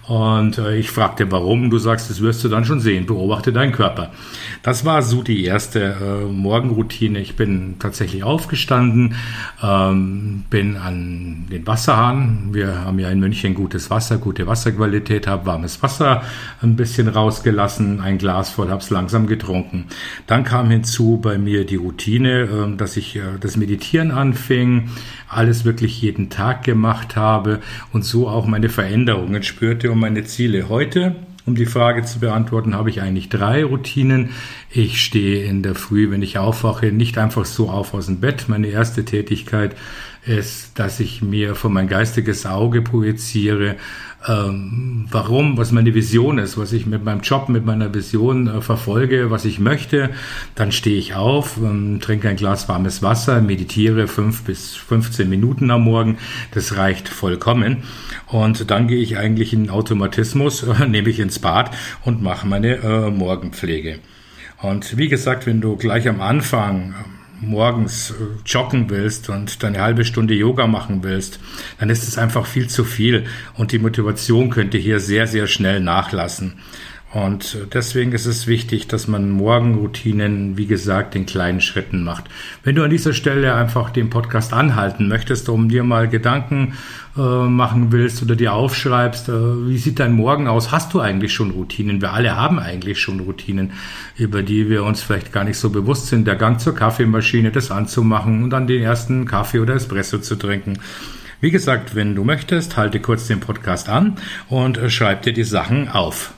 Und 0.09 0.57
äh, 0.57 0.75
ich 0.77 0.89
fragte, 0.89 1.31
warum. 1.31 1.69
Du 1.69 1.77
sagst, 1.77 2.09
das 2.09 2.19
wirst 2.19 2.43
du 2.43 2.49
dann 2.49 2.65
schon 2.65 2.79
sehen. 2.79 3.05
Beobachte 3.05 3.53
deinen 3.53 3.71
Körper. 3.71 4.11
Das 4.63 4.83
war 4.83 5.03
so 5.03 5.21
die 5.21 5.45
erste 5.45 5.95
äh, 6.01 6.25
Morgenroutine. 6.25 7.19
Ich 7.19 7.35
bin 7.35 7.75
tatsächlich 7.77 8.23
aufgestanden, 8.23 9.13
ähm, 9.61 10.45
bin 10.49 10.77
an 10.77 11.45
den 11.51 11.67
Wasserhahn. 11.67 12.49
Wir 12.53 12.85
haben 12.85 12.97
ja 12.97 13.09
in 13.09 13.19
München 13.19 13.53
gutes 13.53 13.91
Wasser, 13.91 14.17
gute 14.17 14.47
Wasserqualität, 14.47 15.27
habe 15.27 15.45
warmes 15.45 15.83
Wasser 15.83 16.23
ein 16.63 16.75
bisschen 16.75 17.07
rausgelassen, 17.07 18.01
ein 18.01 18.17
Glas 18.17 18.49
voll, 18.49 18.69
habe 18.69 18.81
es 18.81 18.89
langsam 18.89 19.27
getrunken. 19.27 19.78
Dann 20.27 20.43
kam 20.43 20.69
hinzu 20.69 21.19
bei 21.21 21.37
mir 21.37 21.65
die 21.65 21.75
Routine, 21.75 22.41
äh, 22.41 22.77
dass 22.77 22.97
ich 22.97 23.15
äh, 23.15 23.21
das 23.39 23.57
Meditieren 23.57 24.11
anfing, 24.11 24.89
alles 25.27 25.65
wirklich 25.65 26.01
jeden 26.01 26.29
Tag 26.29 26.63
gemacht 26.63 27.15
habe 27.15 27.59
und 27.91 28.03
so 28.03 28.27
auch 28.27 28.45
meine 28.45 28.69
Veränderungen 28.69 29.43
spürte 29.43 29.91
und 29.91 29.99
meine 29.99 30.23
Ziele. 30.23 30.69
Heute 30.69 31.15
um 31.49 31.55
die 31.55 31.65
Frage 31.65 32.03
zu 32.03 32.19
beantworten, 32.19 32.75
habe 32.75 32.91
ich 32.91 33.01
eigentlich 33.01 33.27
drei 33.27 33.63
Routinen. 33.63 34.29
Ich 34.69 35.03
stehe 35.03 35.45
in 35.45 35.63
der 35.63 35.73
Früh, 35.73 36.11
wenn 36.11 36.21
ich 36.21 36.37
aufwache, 36.37 36.91
nicht 36.91 37.17
einfach 37.17 37.45
so 37.45 37.71
auf 37.71 37.95
aus 37.95 38.05
dem 38.05 38.19
Bett. 38.19 38.45
Meine 38.49 38.67
erste 38.67 39.03
Tätigkeit 39.03 39.75
ist, 40.27 40.77
dass 40.77 40.99
ich 40.99 41.23
mir 41.23 41.55
vor 41.55 41.71
mein 41.71 41.87
geistiges 41.87 42.45
Auge 42.45 42.83
projiziere, 42.83 43.77
ähm, 44.27 45.05
warum, 45.09 45.57
was 45.57 45.71
meine 45.71 45.93
Vision 45.93 46.39
ist, 46.39 46.57
was 46.57 46.73
ich 46.73 46.85
mit 46.85 47.03
meinem 47.05 47.21
Job, 47.21 47.47
mit 47.47 47.65
meiner 47.65 47.93
Vision 47.93 48.47
äh, 48.47 48.61
verfolge, 48.61 49.31
was 49.31 49.45
ich 49.45 49.59
möchte. 49.59 50.09
Dann 50.55 50.71
stehe 50.71 50.97
ich 50.97 51.15
auf, 51.15 51.57
ähm, 51.57 51.99
trinke 52.01 52.27
ein 52.27 52.35
Glas 52.35 52.67
warmes 52.67 53.01
Wasser, 53.01 53.41
meditiere 53.41 54.07
fünf 54.07 54.43
bis 54.43 54.75
15 54.75 55.29
Minuten 55.29 55.71
am 55.71 55.83
Morgen. 55.83 56.17
Das 56.51 56.75
reicht 56.75 57.07
vollkommen. 57.07 57.83
Und 58.27 58.69
dann 58.69 58.87
gehe 58.87 59.01
ich 59.01 59.17
eigentlich 59.17 59.53
in 59.53 59.69
Automatismus, 59.69 60.63
äh, 60.63 60.85
nehme 60.85 61.09
ich 61.09 61.19
ins 61.19 61.39
Bad 61.39 61.71
und 62.03 62.21
mache 62.21 62.45
meine 62.45 62.75
äh, 62.77 63.09
Morgenpflege. 63.09 63.99
Und 64.61 64.97
wie 64.97 65.07
gesagt, 65.07 65.45
wenn 65.45 65.61
du 65.61 65.77
gleich 65.77 66.09
am 66.09 66.19
Anfang 66.19 66.93
morgens 67.41 68.11
äh, 68.11 68.13
joggen 68.45 68.89
willst 68.89 69.29
und 69.29 69.63
dann 69.63 69.75
eine 69.75 69.83
halbe 69.83 70.05
Stunde 70.05 70.33
Yoga 70.33 70.67
machen 70.67 71.03
willst, 71.03 71.39
dann 71.79 71.89
ist 71.89 72.07
es 72.07 72.17
einfach 72.17 72.45
viel 72.45 72.67
zu 72.67 72.83
viel 72.83 73.25
und 73.55 73.71
die 73.71 73.79
Motivation 73.79 74.49
könnte 74.49 74.77
hier 74.77 74.99
sehr, 74.99 75.27
sehr 75.27 75.47
schnell 75.47 75.79
nachlassen. 75.79 76.59
Und 77.11 77.57
deswegen 77.73 78.11
ist 78.11 78.27
es 78.27 78.45
wichtig, 78.45 78.87
dass 78.87 79.07
man 79.07 79.31
Morgenroutinen, 79.31 80.57
wie 80.57 80.67
gesagt, 80.67 81.15
in 81.15 81.25
kleinen 81.25 81.59
Schritten 81.59 82.03
macht. 82.03 82.25
Wenn 82.63 82.75
du 82.75 82.83
an 82.83 82.91
dieser 82.91 83.13
Stelle 83.13 83.55
einfach 83.55 83.89
den 83.89 84.11
Podcast 84.11 84.53
anhalten 84.53 85.07
möchtest, 85.07 85.49
um 85.49 85.69
dir 85.69 85.83
mal 85.83 86.07
Gedanken 86.07 86.75
äh, 87.17 87.21
machen 87.21 87.91
willst 87.91 88.21
oder 88.21 88.35
dir 88.35 88.53
aufschreibst, 88.53 89.27
äh, 89.27 89.31
wie 89.67 89.79
sieht 89.79 89.99
dein 89.99 90.13
Morgen 90.13 90.47
aus? 90.47 90.71
Hast 90.71 90.93
du 90.93 90.99
eigentlich 90.99 91.33
schon 91.33 91.49
Routinen? 91.49 91.99
Wir 91.99 92.13
alle 92.13 92.35
haben 92.35 92.59
eigentlich 92.59 92.99
schon 92.99 93.21
Routinen, 93.21 93.71
über 94.15 94.43
die 94.43 94.69
wir 94.69 94.83
uns 94.83 95.01
vielleicht 95.01 95.33
gar 95.33 95.45
nicht 95.45 95.57
so 95.57 95.71
bewusst 95.71 96.07
sind. 96.07 96.27
Der 96.27 96.35
Gang 96.35 96.59
zur 96.59 96.75
Kaffeemaschine, 96.75 97.49
das 97.49 97.71
anzumachen 97.71 98.43
und 98.43 98.51
dann 98.51 98.67
den 98.67 98.83
ersten 98.83 99.25
Kaffee 99.25 99.59
oder 99.59 99.73
Espresso 99.73 100.19
zu 100.19 100.35
trinken. 100.35 100.77
Wie 101.41 101.49
gesagt, 101.49 101.95
wenn 101.95 102.13
du 102.13 102.23
möchtest, 102.23 102.77
halte 102.77 102.99
kurz 102.99 103.25
den 103.25 103.39
Podcast 103.39 103.89
an 103.89 104.17
und 104.47 104.77
äh, 104.77 104.91
schreib 104.91 105.23
dir 105.23 105.33
die 105.33 105.43
Sachen 105.43 105.89
auf. 105.89 106.33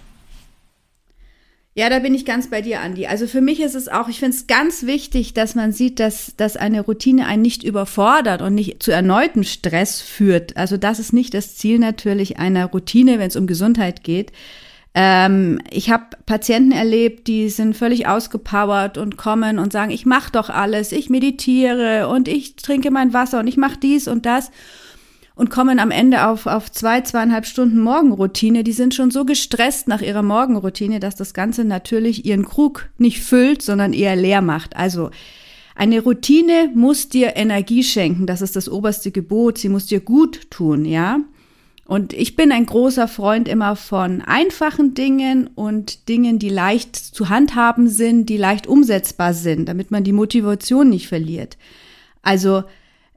Ja, 1.73 1.89
da 1.89 1.99
bin 1.99 2.13
ich 2.13 2.25
ganz 2.25 2.49
bei 2.49 2.61
dir, 2.61 2.81
Andi. 2.81 3.07
Also 3.07 3.27
für 3.27 3.39
mich 3.39 3.61
ist 3.61 3.75
es 3.75 3.87
auch, 3.87 4.09
ich 4.09 4.19
finde 4.19 4.35
es 4.35 4.45
ganz 4.45 4.85
wichtig, 4.85 5.33
dass 5.33 5.55
man 5.55 5.71
sieht, 5.71 6.01
dass, 6.01 6.35
dass 6.35 6.57
eine 6.57 6.81
Routine 6.81 7.27
einen 7.27 7.41
nicht 7.41 7.63
überfordert 7.63 8.41
und 8.41 8.55
nicht 8.55 8.83
zu 8.83 8.91
erneuten 8.91 9.45
Stress 9.45 10.01
führt. 10.01 10.57
Also 10.57 10.75
das 10.75 10.99
ist 10.99 11.13
nicht 11.13 11.33
das 11.33 11.55
Ziel 11.55 11.79
natürlich 11.79 12.37
einer 12.39 12.65
Routine, 12.65 13.19
wenn 13.19 13.29
es 13.29 13.37
um 13.37 13.47
Gesundheit 13.47 14.03
geht. 14.03 14.33
Ähm, 14.93 15.59
ich 15.71 15.89
habe 15.89 16.17
Patienten 16.25 16.73
erlebt, 16.73 17.27
die 17.27 17.47
sind 17.47 17.77
völlig 17.77 18.05
ausgepowert 18.05 18.97
und 18.97 19.15
kommen 19.15 19.57
und 19.57 19.71
sagen, 19.71 19.91
ich 19.91 20.05
mache 20.05 20.33
doch 20.33 20.49
alles, 20.49 20.91
ich 20.91 21.09
meditiere 21.09 22.09
und 22.09 22.27
ich 22.27 22.57
trinke 22.57 22.91
mein 22.91 23.13
Wasser 23.13 23.39
und 23.39 23.47
ich 23.47 23.55
mache 23.55 23.77
dies 23.77 24.09
und 24.09 24.25
das 24.25 24.51
und 25.35 25.50
kommen 25.50 25.79
am 25.79 25.91
Ende 25.91 26.27
auf, 26.27 26.45
auf 26.45 26.71
zwei, 26.71 27.01
zweieinhalb 27.01 27.45
Stunden 27.45 27.79
Morgenroutine. 27.79 28.63
Die 28.63 28.73
sind 28.73 28.93
schon 28.93 29.11
so 29.11 29.25
gestresst 29.25 29.88
nach 29.88 30.01
ihrer 30.01 30.23
Morgenroutine, 30.23 31.00
dass 31.00 31.15
das 31.15 31.33
Ganze 31.33 31.63
natürlich 31.63 32.25
ihren 32.25 32.45
Krug 32.45 32.89
nicht 32.97 33.21
füllt, 33.21 33.61
sondern 33.61 33.93
eher 33.93 34.15
leer 34.15 34.41
macht. 34.41 34.75
Also 34.75 35.09
eine 35.75 36.01
Routine 36.01 36.69
muss 36.75 37.09
dir 37.09 37.35
Energie 37.38 37.83
schenken. 37.83 38.27
Das 38.27 38.41
ist 38.41 38.55
das 38.55 38.69
oberste 38.69 39.11
Gebot. 39.11 39.57
Sie 39.57 39.69
muss 39.69 39.85
dir 39.85 40.01
gut 40.01 40.51
tun, 40.51 40.85
ja. 40.85 41.21
Und 41.85 42.13
ich 42.13 42.35
bin 42.35 42.51
ein 42.51 42.65
großer 42.65 43.07
Freund 43.07 43.47
immer 43.50 43.75
von 43.75 44.21
einfachen 44.21 44.93
Dingen 44.93 45.50
und 45.55 46.07
Dingen, 46.07 46.39
die 46.39 46.50
leicht 46.50 46.95
zu 46.95 47.29
handhaben 47.29 47.89
sind, 47.89 48.27
die 48.27 48.38
leicht 48.38 48.65
umsetzbar 48.65 49.33
sind, 49.33 49.67
damit 49.67 49.91
man 49.91 50.03
die 50.03 50.13
Motivation 50.13 50.89
nicht 50.89 51.07
verliert. 51.07 51.57
Also 52.21 52.63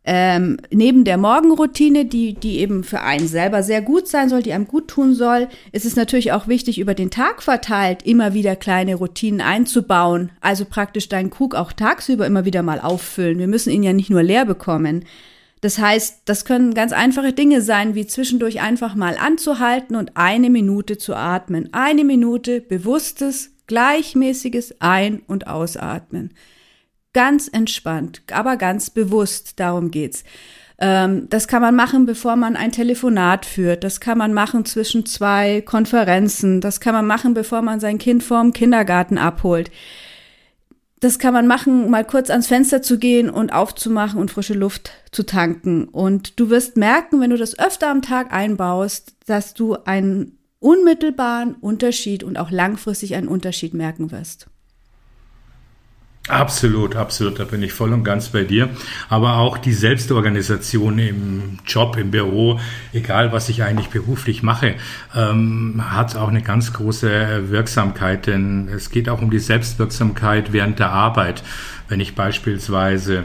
ähm, 0.06 0.58
neben 0.70 1.04
der 1.04 1.16
Morgenroutine, 1.16 2.04
die, 2.04 2.34
die 2.34 2.58
eben 2.58 2.84
für 2.84 3.00
einen 3.00 3.26
selber 3.26 3.62
sehr 3.62 3.80
gut 3.80 4.06
sein 4.06 4.28
soll, 4.28 4.42
die 4.42 4.52
einem 4.52 4.68
gut 4.68 4.88
tun 4.88 5.14
soll, 5.14 5.48
ist 5.72 5.86
es 5.86 5.96
natürlich 5.96 6.32
auch 6.32 6.46
wichtig, 6.46 6.78
über 6.78 6.92
den 6.92 7.10
Tag 7.10 7.42
verteilt 7.42 8.02
immer 8.02 8.34
wieder 8.34 8.54
kleine 8.54 8.96
Routinen 8.96 9.40
einzubauen. 9.40 10.30
Also 10.42 10.66
praktisch 10.66 11.08
deinen 11.08 11.30
Krug 11.30 11.54
auch 11.54 11.72
tagsüber 11.72 12.26
immer 12.26 12.44
wieder 12.44 12.62
mal 12.62 12.80
auffüllen. 12.80 13.38
Wir 13.38 13.48
müssen 13.48 13.70
ihn 13.70 13.82
ja 13.82 13.94
nicht 13.94 14.10
nur 14.10 14.22
leer 14.22 14.44
bekommen. 14.44 15.06
Das 15.62 15.78
heißt, 15.78 16.22
das 16.26 16.44
können 16.44 16.74
ganz 16.74 16.92
einfache 16.92 17.32
Dinge 17.32 17.62
sein, 17.62 17.94
wie 17.94 18.06
zwischendurch 18.06 18.60
einfach 18.60 18.94
mal 18.94 19.16
anzuhalten 19.16 19.96
und 19.96 20.18
eine 20.18 20.50
Minute 20.50 20.98
zu 20.98 21.14
atmen. 21.14 21.70
Eine 21.72 22.04
Minute 22.04 22.60
bewusstes, 22.60 23.52
gleichmäßiges 23.66 24.82
Ein- 24.82 25.22
und 25.26 25.46
Ausatmen. 25.46 26.34
Ganz 27.14 27.48
entspannt, 27.48 28.22
aber 28.30 28.58
ganz 28.58 28.90
bewusst, 28.90 29.58
darum 29.58 29.90
geht's. 29.90 30.24
Ähm, 30.78 31.28
das 31.30 31.48
kann 31.48 31.62
man 31.62 31.74
machen, 31.74 32.04
bevor 32.04 32.36
man 32.36 32.56
ein 32.56 32.72
Telefonat 32.72 33.46
führt. 33.46 33.84
Das 33.84 34.00
kann 34.00 34.18
man 34.18 34.34
machen 34.34 34.66
zwischen 34.66 35.06
zwei 35.06 35.62
Konferenzen. 35.62 36.60
Das 36.60 36.80
kann 36.80 36.94
man 36.94 37.06
machen, 37.06 37.32
bevor 37.32 37.62
man 37.62 37.80
sein 37.80 37.96
Kind 37.96 38.22
vorm 38.22 38.52
Kindergarten 38.52 39.16
abholt 39.16 39.70
das 41.04 41.18
kann 41.18 41.34
man 41.34 41.46
machen, 41.46 41.90
mal 41.90 42.04
kurz 42.04 42.30
ans 42.30 42.46
Fenster 42.46 42.80
zu 42.80 42.98
gehen 42.98 43.28
und 43.28 43.52
aufzumachen 43.52 44.18
und 44.18 44.30
frische 44.30 44.54
Luft 44.54 44.90
zu 45.12 45.24
tanken. 45.24 45.84
Und 45.84 46.40
du 46.40 46.48
wirst 46.48 46.78
merken, 46.78 47.20
wenn 47.20 47.28
du 47.28 47.36
das 47.36 47.58
öfter 47.58 47.90
am 47.90 48.00
Tag 48.00 48.32
einbaust, 48.32 49.14
dass 49.26 49.52
du 49.52 49.74
einen 49.84 50.38
unmittelbaren 50.60 51.56
Unterschied 51.56 52.24
und 52.24 52.38
auch 52.38 52.50
langfristig 52.50 53.16
einen 53.16 53.28
Unterschied 53.28 53.74
merken 53.74 54.12
wirst. 54.12 54.46
Absolut, 56.26 56.96
absolut, 56.96 57.38
da 57.38 57.44
bin 57.44 57.62
ich 57.62 57.74
voll 57.74 57.92
und 57.92 58.02
ganz 58.02 58.30
bei 58.30 58.44
dir. 58.44 58.70
Aber 59.10 59.36
auch 59.36 59.58
die 59.58 59.74
Selbstorganisation 59.74 60.98
im 60.98 61.58
Job, 61.66 61.98
im 61.98 62.10
Büro, 62.10 62.58
egal 62.94 63.30
was 63.32 63.50
ich 63.50 63.62
eigentlich 63.62 63.90
beruflich 63.90 64.42
mache, 64.42 64.76
ähm, 65.14 65.82
hat 65.90 66.16
auch 66.16 66.28
eine 66.28 66.40
ganz 66.40 66.72
große 66.72 67.50
Wirksamkeit, 67.50 68.26
denn 68.26 68.68
es 68.68 68.90
geht 68.90 69.10
auch 69.10 69.20
um 69.20 69.30
die 69.30 69.38
Selbstwirksamkeit 69.38 70.54
während 70.54 70.78
der 70.78 70.92
Arbeit. 70.92 71.42
Wenn 71.88 72.00
ich 72.00 72.14
beispielsweise 72.14 73.24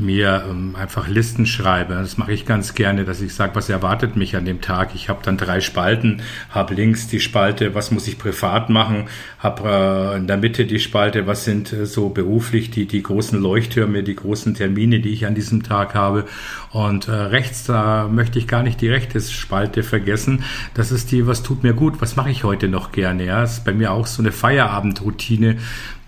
mir 0.00 0.44
ähm, 0.48 0.76
einfach 0.76 1.08
Listen 1.08 1.46
schreibe. 1.46 1.94
Das 1.94 2.16
mache 2.16 2.32
ich 2.32 2.46
ganz 2.46 2.74
gerne, 2.74 3.04
dass 3.04 3.20
ich 3.20 3.34
sage, 3.34 3.54
was 3.54 3.68
erwartet 3.68 4.16
mich 4.16 4.36
an 4.36 4.44
dem 4.44 4.60
Tag. 4.60 4.94
Ich 4.94 5.08
habe 5.08 5.20
dann 5.22 5.36
drei 5.36 5.60
Spalten, 5.60 6.22
habe 6.50 6.74
links 6.74 7.08
die 7.08 7.20
Spalte, 7.20 7.74
was 7.74 7.90
muss 7.90 8.08
ich 8.08 8.18
privat 8.18 8.70
machen, 8.70 9.08
habe 9.38 9.68
äh, 9.68 10.16
in 10.18 10.26
der 10.26 10.36
Mitte 10.36 10.66
die 10.66 10.80
Spalte, 10.80 11.26
was 11.26 11.44
sind 11.44 11.72
äh, 11.72 11.86
so 11.86 12.08
beruflich 12.08 12.70
die, 12.70 12.86
die 12.86 13.02
großen 13.02 13.40
Leuchttürme, 13.40 14.02
die 14.02 14.16
großen 14.16 14.54
Termine, 14.54 15.00
die 15.00 15.10
ich 15.10 15.26
an 15.26 15.34
diesem 15.34 15.62
Tag 15.62 15.94
habe. 15.94 16.24
Und 16.70 17.08
äh, 17.08 17.12
rechts, 17.12 17.64
da 17.64 18.08
möchte 18.08 18.38
ich 18.38 18.46
gar 18.46 18.62
nicht 18.62 18.80
die 18.80 18.88
rechte 18.88 19.20
Spalte 19.20 19.82
vergessen. 19.82 20.44
Das 20.74 20.92
ist 20.92 21.10
die, 21.12 21.26
was 21.26 21.42
tut 21.42 21.62
mir 21.62 21.74
gut, 21.74 22.00
was 22.00 22.16
mache 22.16 22.30
ich 22.30 22.44
heute 22.44 22.68
noch 22.68 22.92
gerne. 22.92 23.24
Ja, 23.24 23.40
das 23.40 23.58
ist 23.58 23.64
bei 23.64 23.72
mir 23.72 23.92
auch 23.92 24.06
so 24.06 24.22
eine 24.22 24.32
Feierabendroutine 24.32 25.56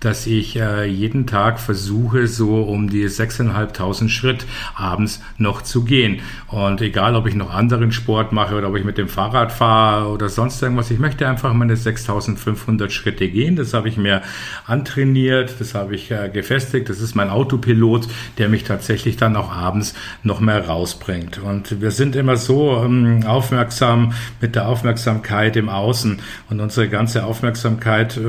dass 0.04 0.26
ich 0.26 0.56
äh, 0.56 0.84
jeden 0.84 1.26
Tag 1.26 1.60
versuche, 1.60 2.26
so 2.26 2.62
um 2.62 2.90
die 2.90 3.06
6.500 3.06 4.08
Schritt 4.08 4.46
abends 4.74 5.22
noch 5.38 5.62
zu 5.62 5.84
gehen. 5.84 6.20
Und 6.48 6.80
egal, 6.80 7.14
ob 7.14 7.26
ich 7.26 7.34
noch 7.34 7.54
anderen 7.54 7.92
Sport 7.92 8.32
mache 8.32 8.56
oder 8.56 8.68
ob 8.68 8.76
ich 8.76 8.84
mit 8.84 8.98
dem 8.98 9.08
Fahrrad 9.08 9.52
fahre 9.52 10.08
oder 10.08 10.28
sonst 10.28 10.60
irgendwas, 10.60 10.90
ich 10.90 10.98
möchte 10.98 11.28
einfach 11.28 11.52
meine 11.54 11.76
6.500 11.76 12.90
Schritte 12.90 13.28
gehen. 13.28 13.56
Das 13.56 13.74
habe 13.74 13.88
ich 13.88 13.96
mir 13.96 14.22
antrainiert, 14.66 15.54
das 15.60 15.74
habe 15.74 15.94
ich 15.94 16.10
äh, 16.10 16.28
gefestigt. 16.28 16.88
Das 16.88 17.00
ist 17.00 17.14
mein 17.14 17.30
Autopilot, 17.30 18.08
der 18.38 18.48
mich 18.48 18.64
tatsächlich 18.64 19.16
dann 19.16 19.36
auch 19.36 19.52
abends 19.52 19.94
noch 20.24 20.40
mehr 20.40 20.66
rausbringt. 20.66 21.38
Und 21.38 21.80
wir 21.80 21.92
sind 21.92 22.16
immer 22.16 22.36
so 22.36 22.82
ähm, 22.84 23.24
aufmerksam 23.24 24.14
mit 24.40 24.56
der 24.56 24.68
Aufmerksamkeit 24.68 25.56
im 25.56 25.68
Außen 25.68 26.18
und 26.50 26.60
unsere 26.60 26.88
ganze 26.88 27.24
Aufmerksamkeit 27.24 28.16
äh, 28.16 28.20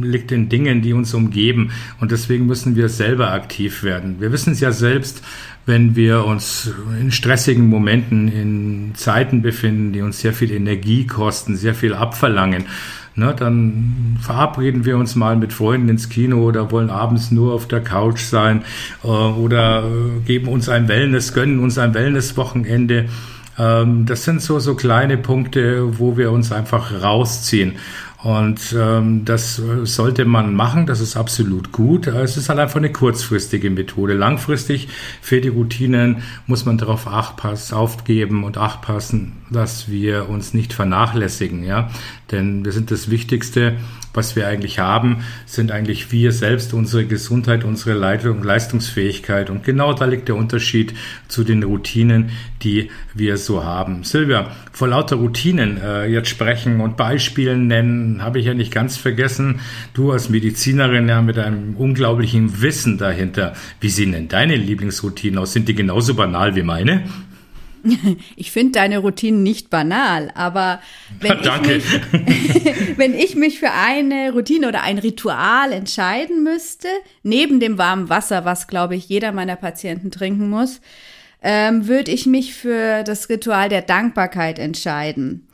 liegt 0.00 0.30
in 0.30 0.48
Dingen, 0.48 0.82
die 0.82 0.91
die 0.92 0.98
uns 0.98 1.14
umgeben. 1.14 1.70
Und 2.00 2.12
deswegen 2.12 2.46
müssen 2.46 2.76
wir 2.76 2.88
selber 2.88 3.32
aktiv 3.32 3.82
werden. 3.82 4.16
Wir 4.20 4.30
wissen 4.30 4.52
es 4.52 4.60
ja 4.60 4.72
selbst, 4.72 5.22
wenn 5.64 5.96
wir 5.96 6.24
uns 6.24 6.70
in 7.00 7.10
stressigen 7.10 7.68
Momenten, 7.68 8.28
in 8.28 8.94
Zeiten 8.94 9.42
befinden, 9.42 9.92
die 9.92 10.02
uns 10.02 10.20
sehr 10.20 10.32
viel 10.34 10.50
Energie 10.50 11.06
kosten, 11.06 11.56
sehr 11.56 11.74
viel 11.74 11.94
abverlangen. 11.94 12.64
Ne, 13.14 13.34
dann 13.38 14.16
verabreden 14.22 14.86
wir 14.86 14.96
uns 14.96 15.16
mal 15.16 15.36
mit 15.36 15.52
Freunden 15.52 15.90
ins 15.90 16.08
Kino 16.08 16.48
oder 16.48 16.70
wollen 16.70 16.88
abends 16.88 17.30
nur 17.30 17.52
auf 17.52 17.68
der 17.68 17.82
Couch 17.82 18.22
sein 18.22 18.62
äh, 19.04 19.06
oder 19.06 19.84
äh, 19.84 20.20
geben 20.24 20.48
uns 20.48 20.70
ein 20.70 20.88
Wellness, 20.88 21.34
gönnen 21.34 21.58
uns 21.58 21.76
ein 21.76 21.92
Wellnesswochenende. 21.92 23.10
Ähm, 23.58 24.06
das 24.06 24.24
sind 24.24 24.40
so, 24.40 24.58
so 24.60 24.74
kleine 24.76 25.18
Punkte, 25.18 25.98
wo 25.98 26.16
wir 26.16 26.32
uns 26.32 26.52
einfach 26.52 27.02
rausziehen. 27.02 27.74
Und 28.22 28.74
ähm, 28.78 29.24
das 29.24 29.56
sollte 29.56 30.24
man 30.24 30.54
machen, 30.54 30.86
das 30.86 31.00
ist 31.00 31.16
absolut 31.16 31.72
gut. 31.72 32.06
Es 32.06 32.36
ist 32.36 32.48
halt 32.48 32.60
einfach 32.60 32.76
eine 32.76 32.92
kurzfristige 32.92 33.68
Methode. 33.68 34.14
Langfristig 34.14 34.88
für 35.20 35.40
die 35.40 35.48
Routinen 35.48 36.22
muss 36.46 36.64
man 36.64 36.78
darauf 36.78 37.06
aufgeben 37.72 38.44
und 38.44 38.58
acht 38.58 38.80
passen, 38.82 39.32
dass 39.50 39.90
wir 39.90 40.28
uns 40.28 40.54
nicht 40.54 40.72
vernachlässigen, 40.72 41.64
ja. 41.64 41.90
Denn 42.30 42.64
wir 42.64 42.70
sind 42.70 42.92
das 42.92 43.10
Wichtigste 43.10 43.76
was 44.14 44.36
wir 44.36 44.46
eigentlich 44.46 44.78
haben, 44.78 45.24
sind 45.46 45.72
eigentlich 45.72 46.12
wir 46.12 46.32
selbst, 46.32 46.74
unsere 46.74 47.06
Gesundheit, 47.06 47.64
unsere 47.64 47.96
Leitung, 47.96 48.42
Leistungsfähigkeit. 48.42 49.50
Und 49.50 49.64
genau 49.64 49.92
da 49.92 50.04
liegt 50.04 50.28
der 50.28 50.36
Unterschied 50.36 50.94
zu 51.28 51.44
den 51.44 51.62
Routinen, 51.62 52.30
die 52.62 52.90
wir 53.14 53.36
so 53.36 53.64
haben. 53.64 54.04
Silvia, 54.04 54.50
vor 54.72 54.88
lauter 54.88 55.16
Routinen 55.16 55.80
äh, 55.80 56.06
jetzt 56.06 56.28
sprechen 56.28 56.80
und 56.80 56.96
Beispielen 56.96 57.66
nennen, 57.66 58.22
habe 58.22 58.38
ich 58.38 58.46
ja 58.46 58.54
nicht 58.54 58.72
ganz 58.72 58.96
vergessen. 58.96 59.60
Du 59.94 60.12
als 60.12 60.28
Medizinerin 60.28 61.08
ja 61.08 61.22
mit 61.22 61.38
einem 61.38 61.76
unglaublichen 61.76 62.62
Wissen 62.62 62.98
dahinter. 62.98 63.54
Wie 63.80 63.88
sehen 63.88 64.12
denn 64.12 64.28
deine 64.28 64.56
Lieblingsroutinen 64.56 65.38
aus? 65.38 65.52
Sind 65.52 65.68
die 65.68 65.74
genauso 65.74 66.14
banal 66.14 66.54
wie 66.54 66.62
meine? 66.62 67.02
Ich 68.36 68.50
finde 68.52 68.72
deine 68.72 68.98
Routinen 68.98 69.42
nicht 69.42 69.70
banal, 69.70 70.30
aber 70.34 70.80
wenn, 71.20 71.38
Danke. 71.42 71.76
Ich 71.76 72.12
mich, 72.12 72.96
wenn 72.98 73.14
ich 73.14 73.34
mich 73.34 73.58
für 73.58 73.70
eine 73.70 74.32
Routine 74.32 74.68
oder 74.68 74.82
ein 74.82 74.98
Ritual 74.98 75.72
entscheiden 75.72 76.42
müsste, 76.42 76.88
neben 77.22 77.60
dem 77.60 77.78
warmen 77.78 78.08
Wasser, 78.08 78.44
was, 78.44 78.66
glaube 78.66 78.96
ich, 78.96 79.08
jeder 79.08 79.32
meiner 79.32 79.56
Patienten 79.56 80.10
trinken 80.10 80.48
muss, 80.48 80.80
ähm, 81.42 81.88
würde 81.88 82.12
ich 82.12 82.26
mich 82.26 82.54
für 82.54 83.02
das 83.02 83.28
Ritual 83.28 83.68
der 83.68 83.82
Dankbarkeit 83.82 84.58
entscheiden. 84.58 85.48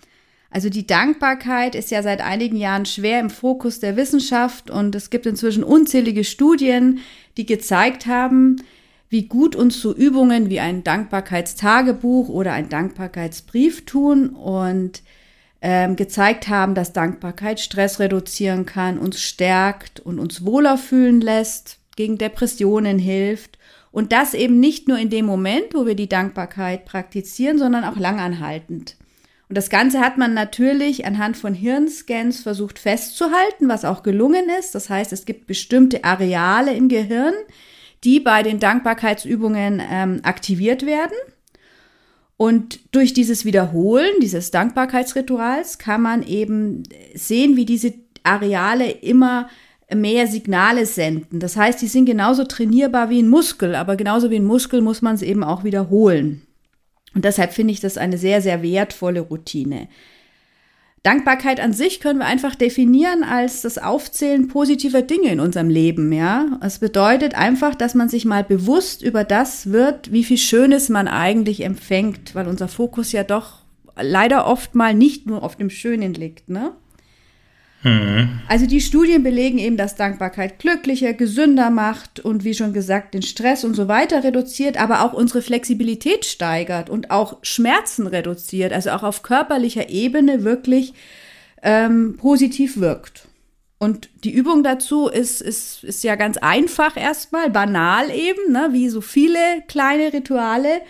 Also 0.51 0.71
die 0.71 0.87
Dankbarkeit 0.87 1.75
ist 1.75 1.91
ja 1.91 2.03
seit 2.03 2.23
einigen 2.23 2.57
Jahren 2.57 2.87
schwer 2.87 3.21
im 3.21 3.29
Fokus 3.29 3.81
der 3.81 3.97
Wissenschaft 3.97 4.71
und 4.71 4.95
es 4.95 5.11
gibt 5.11 5.27
inzwischen 5.27 5.63
unzählige 5.63 6.25
Studien, 6.25 7.01
die 7.37 7.45
gezeigt 7.45 8.07
haben, 8.07 8.57
wie 9.09 9.27
gut 9.27 9.57
uns 9.57 9.81
so 9.81 9.95
Übungen 9.95 10.51
wie 10.51 10.61
ein 10.61 10.85
Dankbarkeitstagebuch 10.85 12.29
oder 12.29 12.53
ein 12.53 12.69
Dankbarkeitsbrief 12.69 13.87
tun 13.87 14.31
und 14.31 15.03
ähm, 15.61 15.97
gezeigt 15.97 16.49
haben, 16.49 16.75
dass 16.75 16.93
Dankbarkeit 16.93 17.59
Stress 17.61 17.99
reduzieren 17.99 18.67
kann, 18.67 18.99
uns 18.99 19.21
stärkt 19.21 20.01
und 20.01 20.19
uns 20.19 20.45
wohler 20.45 20.79
fühlen 20.79 21.21
lässt, 21.21 21.79
gegen 21.97 22.19
Depressionen 22.19 22.99
hilft 22.99 23.59
und 23.91 24.13
das 24.13 24.35
eben 24.35 24.61
nicht 24.61 24.87
nur 24.87 24.99
in 24.99 25.11
dem 25.11 25.27
Moment, 25.27 25.75
wo 25.75 25.87
wir 25.87 25.97
die 25.97 26.09
Dankbarkeit 26.09 26.85
praktizieren, 26.85 27.59
sondern 27.59 27.85
auch 27.85 27.97
langanhaltend. 27.97 28.97
Und 29.49 29.57
das 29.57 29.71
Ganze 29.71 30.01
hat 30.01 30.19
man 30.19 30.35
natürlich 30.35 31.07
anhand 31.07 31.37
von 31.37 31.55
Hirnscans 31.55 32.41
versucht 32.41 32.79
festzuhalten, 32.79 33.69
was 33.69 33.87
auch 33.87 34.03
gelungen 34.03 34.45
ist. 34.59 34.75
Das 34.75 34.91
heißt, 34.91 35.13
es 35.13 35.25
gibt 35.25 35.47
bestimmte 35.47 36.05
Areale 36.05 36.75
im 36.75 36.89
Gehirn, 36.89 37.33
die 38.05 38.21
bei 38.21 38.43
den 38.43 38.59
Dankbarkeitsübungen 38.59 39.83
ähm, 39.91 40.21
aktiviert 40.23 40.87
werden. 40.87 41.17
Und 42.37 42.95
durch 42.95 43.13
dieses 43.13 43.45
Wiederholen 43.45 44.13
dieses 44.23 44.53
Dankbarkeitsrituals 44.53 45.79
kann 45.79 46.03
man 46.03 46.23
eben 46.23 46.85
sehen, 47.15 47.57
wie 47.57 47.65
diese 47.65 47.95
Areale 48.23 48.91
immer 48.91 49.49
mehr 49.93 50.27
Signale 50.27 50.87
senden. 50.87 51.41
Das 51.41 51.57
heißt, 51.57 51.81
die 51.81 51.89
sind 51.89 52.05
genauso 52.05 52.45
trainierbar 52.45 53.11
wie 53.11 53.23
ein 53.23 53.29
Muskel, 53.29 53.75
aber 53.75 53.97
genauso 53.97 54.31
wie 54.31 54.37
ein 54.37 54.45
Muskel 54.45 54.83
muss 54.83 55.03
man 55.03 55.15
es 55.15 55.23
eben 55.23 55.43
auch 55.43 55.65
wiederholen. 55.65 56.43
Und 57.15 57.25
deshalb 57.25 57.53
finde 57.53 57.73
ich 57.73 57.81
das 57.81 57.97
eine 57.97 58.19
sehr, 58.19 58.43
sehr 58.43 58.63
wertvolle 58.63 59.21
Routine. 59.21 59.89
Dankbarkeit 61.03 61.61
an 61.61 61.73
sich 61.73 62.01
können 62.01 62.19
wir 62.19 62.27
einfach 62.27 62.55
definieren 62.55 63.23
als 63.23 63.63
das 63.63 63.79
Aufzählen 63.79 64.49
positiver 64.49 65.03
Dinge 65.03 65.31
in 65.31 65.41
unserem 65.41 65.71
Leben, 65.71 66.13
ja. 66.13 66.59
Es 66.61 66.79
bedeutet 66.79 67.35
einfach, 67.35 67.75
dass 67.75 67.95
man 67.95 68.09
sich 68.09 68.25
mal 68.25 68.45
bewusst 68.45 69.03
über 69.03 69.25
das 69.25 69.71
wird, 69.71 70.13
wie 70.13 70.25
viel 70.25 70.39
Schönes 70.39 70.89
man 70.89 71.09
eigentlich 71.09 71.65
empfängt, 71.65 72.35
weil 72.35 72.49
unser 72.49 72.69
Fokus 72.69 73.13
ja 73.13 73.25
doch 73.25 73.61
leider 74.01 74.47
oft 74.47 74.75
mal 74.75 74.95
nicht 74.95 75.27
nur 75.27 75.43
auf 75.43 75.57
dem 75.57 75.71
Schönen 75.71 76.15
liegt, 76.15 76.49
ne? 76.49 76.73
Mhm. 77.83 78.41
Also 78.49 78.67
die 78.67 78.81
Studien 78.81 79.23
belegen 79.23 79.59
eben, 79.59 79.77
dass 79.77 79.95
Dankbarkeit 79.95 80.59
glücklicher, 80.59 81.13
gesünder 81.13 81.71
macht 81.71 82.21
und 82.21 82.45
wie 82.45 82.55
schon 82.55 82.73
gesagt 82.73 83.15
den 83.15 83.23
Stress 83.23 83.65
und 83.65 83.75
so 83.75 83.87
weiter 83.87 84.25
reduziert, 84.25 84.81
aber 84.81 85.03
auch 85.03 85.13
unsere 85.13 85.43
Flexibilität 85.43 86.25
steigert 86.25 86.91
und 86.91 87.11
auch 87.11 87.39
Schmerzen 87.43 88.07
reduziert, 88.07 88.73
also 88.73 88.91
auch 88.91 89.05
auf 89.05 89.23
körperlicher 89.23 89.91
Ebene 89.91 90.43
wirklich 90.43 90.95
ähm, 91.63 92.17
positiv 92.19 92.79
wirkt. 92.79 93.29
Und 93.79 94.11
die 94.25 94.33
Übung 94.33 94.65
dazu 94.65 95.07
ist, 95.07 95.41
ist, 95.41 95.85
ist 95.85 96.03
ja 96.03 96.17
ganz 96.17 96.37
einfach 96.37 96.97
erstmal, 96.97 97.49
banal 97.49 98.11
eben, 98.11 98.53
ne, 98.53 98.71
wie 98.73 98.89
so 98.89 99.01
viele 99.01 99.39
kleine 99.69 100.13
Rituale. 100.13 100.81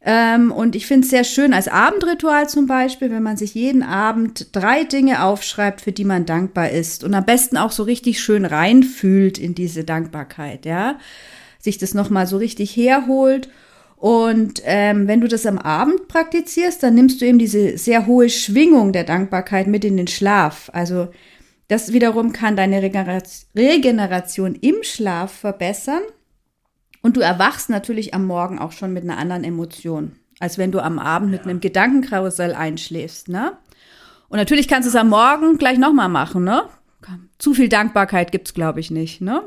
Ähm, 0.00 0.52
und 0.52 0.76
ich 0.76 0.86
finde 0.86 1.04
es 1.04 1.10
sehr 1.10 1.24
schön 1.24 1.52
als 1.52 1.66
Abendritual 1.66 2.48
zum 2.48 2.66
Beispiel, 2.66 3.10
wenn 3.10 3.22
man 3.22 3.36
sich 3.36 3.54
jeden 3.54 3.82
Abend 3.82 4.54
drei 4.54 4.84
Dinge 4.84 5.24
aufschreibt, 5.24 5.80
für 5.80 5.92
die 5.92 6.04
man 6.04 6.24
dankbar 6.24 6.70
ist. 6.70 7.02
Und 7.02 7.14
am 7.14 7.26
besten 7.26 7.56
auch 7.56 7.72
so 7.72 7.82
richtig 7.82 8.20
schön 8.20 8.44
reinfühlt 8.44 9.38
in 9.38 9.54
diese 9.54 9.84
Dankbarkeit, 9.84 10.66
ja. 10.66 10.98
Sich 11.58 11.78
das 11.78 11.94
nochmal 11.94 12.26
so 12.26 12.36
richtig 12.36 12.76
herholt. 12.76 13.48
Und 13.96 14.62
ähm, 14.64 15.08
wenn 15.08 15.20
du 15.20 15.26
das 15.26 15.44
am 15.44 15.58
Abend 15.58 16.06
praktizierst, 16.06 16.80
dann 16.84 16.94
nimmst 16.94 17.20
du 17.20 17.26
eben 17.26 17.40
diese 17.40 17.76
sehr 17.76 18.06
hohe 18.06 18.30
Schwingung 18.30 18.92
der 18.92 19.02
Dankbarkeit 19.02 19.66
mit 19.66 19.84
in 19.84 19.96
den 19.96 20.06
Schlaf. 20.06 20.70
Also 20.72 21.08
das 21.66 21.92
wiederum 21.92 22.32
kann 22.32 22.54
deine 22.54 22.80
Regeneration 22.80 24.54
im 24.54 24.76
Schlaf 24.82 25.32
verbessern. 25.32 26.02
Und 27.08 27.16
du 27.16 27.22
erwachst 27.22 27.70
natürlich 27.70 28.12
am 28.12 28.26
Morgen 28.26 28.58
auch 28.58 28.72
schon 28.72 28.92
mit 28.92 29.02
einer 29.02 29.16
anderen 29.16 29.42
Emotion, 29.42 30.12
als 30.40 30.58
wenn 30.58 30.72
du 30.72 30.80
am 30.84 30.98
Abend 30.98 31.30
mit 31.30 31.44
einem 31.44 31.58
Gedankenkarussell 31.58 32.52
einschläfst, 32.52 33.30
ne? 33.30 33.52
Und 34.28 34.36
natürlich 34.36 34.68
kannst 34.68 34.86
du 34.86 34.90
es 34.90 34.94
am 34.94 35.08
Morgen 35.08 35.56
gleich 35.56 35.78
nochmal 35.78 36.10
machen, 36.10 36.44
ne? 36.44 36.64
Zu 37.38 37.54
viel 37.54 37.70
Dankbarkeit 37.70 38.30
gibt's, 38.30 38.52
glaube 38.52 38.80
ich, 38.80 38.90
nicht, 38.90 39.22
ne? 39.22 39.40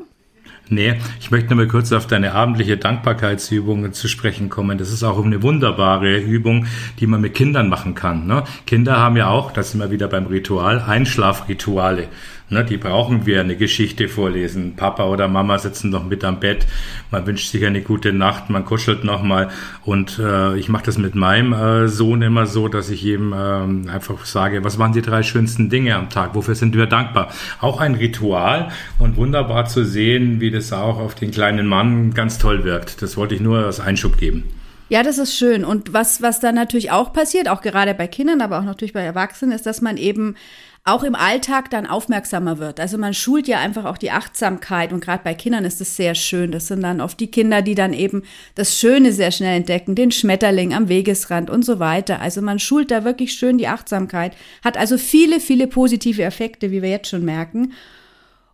Nee, 0.68 0.94
ich 1.20 1.30
möchte 1.30 1.54
nur 1.54 1.64
mal 1.64 1.70
kurz 1.70 1.92
auf 1.92 2.08
deine 2.08 2.32
abendliche 2.32 2.78
Dankbarkeitsübung 2.78 3.92
zu 3.92 4.08
sprechen 4.08 4.48
kommen. 4.48 4.78
Das 4.78 4.90
ist 4.90 5.04
auch 5.04 5.24
eine 5.24 5.42
wunderbare 5.42 6.18
Übung, 6.18 6.66
die 6.98 7.06
man 7.06 7.20
mit 7.20 7.34
Kindern 7.34 7.68
machen 7.68 7.94
kann. 7.94 8.26
Ne? 8.26 8.42
Kinder 8.66 8.96
haben 8.96 9.16
ja 9.16 9.28
auch, 9.28 9.52
das 9.52 9.70
sind 9.70 9.80
wir 9.80 9.90
wieder 9.90 10.08
beim 10.08 10.26
Ritual, 10.26 10.80
Einschlafrituale. 10.80 12.08
Ne, 12.48 12.64
die 12.64 12.76
brauchen 12.76 13.24
wir 13.24 13.40
eine 13.40 13.56
Geschichte 13.56 14.08
vorlesen. 14.08 14.76
Papa 14.76 15.06
oder 15.06 15.26
Mama 15.26 15.58
sitzen 15.58 15.90
noch 15.90 16.04
mit 16.04 16.22
am 16.22 16.38
Bett. 16.38 16.66
Man 17.10 17.26
wünscht 17.26 17.50
sich 17.50 17.64
eine 17.64 17.80
gute 17.80 18.12
Nacht, 18.12 18.50
man 18.50 18.64
kuschelt 18.64 19.04
nochmal. 19.04 19.48
Und 19.84 20.18
äh, 20.18 20.56
ich 20.58 20.68
mache 20.68 20.84
das 20.84 20.98
mit 20.98 21.14
meinem 21.14 21.52
äh, 21.52 21.88
Sohn 21.88 22.20
immer 22.20 22.46
so, 22.46 22.68
dass 22.68 22.90
ich 22.90 23.04
ihm 23.04 23.32
äh, 23.32 23.90
einfach 23.90 24.26
sage, 24.26 24.64
was 24.64 24.78
waren 24.78 24.92
die 24.92 25.02
drei 25.02 25.22
schönsten 25.22 25.70
Dinge 25.70 25.96
am 25.96 26.10
Tag? 26.10 26.34
Wofür 26.34 26.54
sind 26.54 26.76
wir 26.76 26.86
dankbar? 26.86 27.32
Auch 27.60 27.80
ein 27.80 27.94
Ritual 27.94 28.68
und 28.98 29.16
wunderbar 29.16 29.64
zu 29.66 29.84
sehen, 29.84 30.40
wie 30.40 30.50
das 30.50 30.72
auch 30.72 30.98
auf 30.98 31.14
den 31.14 31.30
kleinen 31.30 31.66
Mann 31.66 32.12
ganz 32.12 32.38
toll 32.38 32.64
wirkt. 32.64 33.00
Das 33.00 33.16
wollte 33.16 33.34
ich 33.34 33.40
nur 33.40 33.64
als 33.64 33.80
Einschub 33.80 34.18
geben. 34.18 34.44
Ja, 34.92 35.02
das 35.02 35.16
ist 35.16 35.34
schön. 35.34 35.64
Und 35.64 35.94
was, 35.94 36.20
was 36.20 36.38
dann 36.38 36.54
natürlich 36.54 36.90
auch 36.90 37.14
passiert, 37.14 37.48
auch 37.48 37.62
gerade 37.62 37.94
bei 37.94 38.06
Kindern, 38.06 38.42
aber 38.42 38.58
auch 38.58 38.64
natürlich 38.64 38.92
bei 38.92 39.00
Erwachsenen, 39.00 39.54
ist, 39.54 39.64
dass 39.64 39.80
man 39.80 39.96
eben 39.96 40.36
auch 40.84 41.04
im 41.04 41.14
Alltag 41.14 41.70
dann 41.70 41.86
aufmerksamer 41.86 42.58
wird. 42.58 42.80
Also 42.80 42.98
man 42.98 43.14
schult 43.14 43.46
ja 43.46 43.60
einfach 43.60 43.84
auch 43.84 43.98
die 43.98 44.10
Achtsamkeit 44.10 44.92
und 44.92 45.00
gerade 45.00 45.22
bei 45.22 45.32
Kindern 45.32 45.64
ist 45.64 45.80
es 45.80 45.96
sehr 45.96 46.16
schön. 46.16 46.50
Das 46.50 46.66
sind 46.66 46.82
dann 46.82 47.00
oft 47.00 47.20
die 47.20 47.30
Kinder, 47.30 47.62
die 47.62 47.76
dann 47.76 47.92
eben 47.92 48.24
das 48.56 48.78
Schöne 48.78 49.12
sehr 49.12 49.30
schnell 49.30 49.56
entdecken, 49.56 49.94
den 49.94 50.10
Schmetterling 50.10 50.74
am 50.74 50.88
Wegesrand 50.88 51.50
und 51.50 51.64
so 51.64 51.78
weiter. 51.78 52.20
Also 52.20 52.42
man 52.42 52.58
schult 52.58 52.90
da 52.90 53.04
wirklich 53.04 53.32
schön 53.32 53.58
die 53.58 53.68
Achtsamkeit, 53.68 54.36
hat 54.64 54.76
also 54.76 54.98
viele, 54.98 55.38
viele 55.38 55.68
positive 55.68 56.22
Effekte, 56.22 56.72
wie 56.72 56.82
wir 56.82 56.90
jetzt 56.90 57.08
schon 57.08 57.24
merken. 57.24 57.74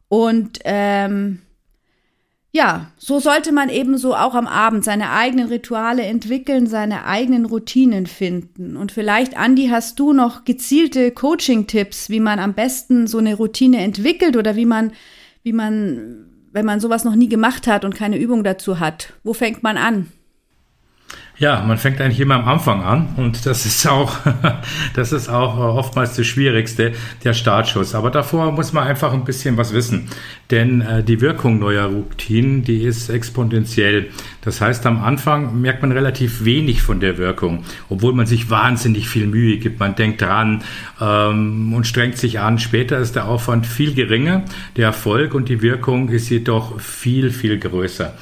Und 0.08 0.58
ähm, 0.64 1.40
ja, 2.50 2.92
so 2.96 3.20
sollte 3.20 3.52
man 3.52 3.68
ebenso 3.68 4.14
auch 4.14 4.34
am 4.34 4.46
Abend 4.46 4.82
seine 4.82 5.10
eigenen 5.10 5.48
Rituale 5.48 6.02
entwickeln, 6.02 6.66
seine 6.66 7.04
eigenen 7.04 7.44
Routinen 7.44 8.06
finden. 8.06 8.76
Und 8.76 8.90
vielleicht, 8.90 9.36
Andi, 9.36 9.68
hast 9.68 9.98
du 10.00 10.14
noch 10.14 10.44
gezielte 10.44 11.10
Coaching-Tipps, 11.10 12.08
wie 12.08 12.20
man 12.20 12.38
am 12.38 12.54
besten 12.54 13.06
so 13.06 13.18
eine 13.18 13.34
Routine 13.34 13.78
entwickelt 13.82 14.36
oder 14.36 14.56
wie 14.56 14.64
man, 14.64 14.92
wie 15.42 15.52
man, 15.52 16.26
wenn 16.50 16.64
man 16.64 16.80
sowas 16.80 17.04
noch 17.04 17.14
nie 17.14 17.28
gemacht 17.28 17.66
hat 17.66 17.84
und 17.84 17.94
keine 17.94 18.18
Übung 18.18 18.42
dazu 18.44 18.80
hat, 18.80 19.12
wo 19.24 19.34
fängt 19.34 19.62
man 19.62 19.76
an? 19.76 20.08
Ja, 21.40 21.62
man 21.64 21.78
fängt 21.78 22.00
eigentlich 22.00 22.18
immer 22.18 22.34
am 22.34 22.48
Anfang 22.48 22.82
an 22.82 23.10
und 23.16 23.46
das 23.46 23.64
ist 23.64 23.86
auch, 23.86 24.12
das 24.94 25.12
ist 25.12 25.28
auch 25.28 25.56
oftmals 25.56 26.16
das 26.16 26.26
Schwierigste, 26.26 26.94
der 27.22 27.32
Startschuss. 27.32 27.94
Aber 27.94 28.10
davor 28.10 28.50
muss 28.50 28.72
man 28.72 28.88
einfach 28.88 29.12
ein 29.12 29.24
bisschen 29.24 29.56
was 29.56 29.72
wissen, 29.72 30.08
denn 30.50 30.80
äh, 30.80 31.04
die 31.04 31.20
Wirkung 31.20 31.60
neuer 31.60 31.84
Routinen, 31.86 32.64
die 32.64 32.82
ist 32.82 33.08
exponentiell. 33.08 34.08
Das 34.40 34.60
heißt, 34.60 34.84
am 34.86 35.00
Anfang 35.00 35.60
merkt 35.60 35.82
man 35.82 35.92
relativ 35.92 36.44
wenig 36.44 36.82
von 36.82 36.98
der 36.98 37.18
Wirkung, 37.18 37.62
obwohl 37.88 38.14
man 38.14 38.26
sich 38.26 38.50
wahnsinnig 38.50 39.08
viel 39.08 39.28
Mühe 39.28 39.58
gibt. 39.58 39.78
Man 39.78 39.94
denkt 39.94 40.20
dran 40.20 40.64
ähm, 41.00 41.72
und 41.72 41.86
strengt 41.86 42.18
sich 42.18 42.40
an. 42.40 42.58
Später 42.58 42.98
ist 42.98 43.14
der 43.14 43.28
Aufwand 43.28 43.64
viel 43.64 43.94
geringer, 43.94 44.44
der 44.76 44.86
Erfolg 44.86 45.34
und 45.34 45.48
die 45.48 45.62
Wirkung 45.62 46.08
ist 46.08 46.30
jedoch 46.30 46.80
viel, 46.80 47.30
viel 47.30 47.60
größer. 47.60 48.14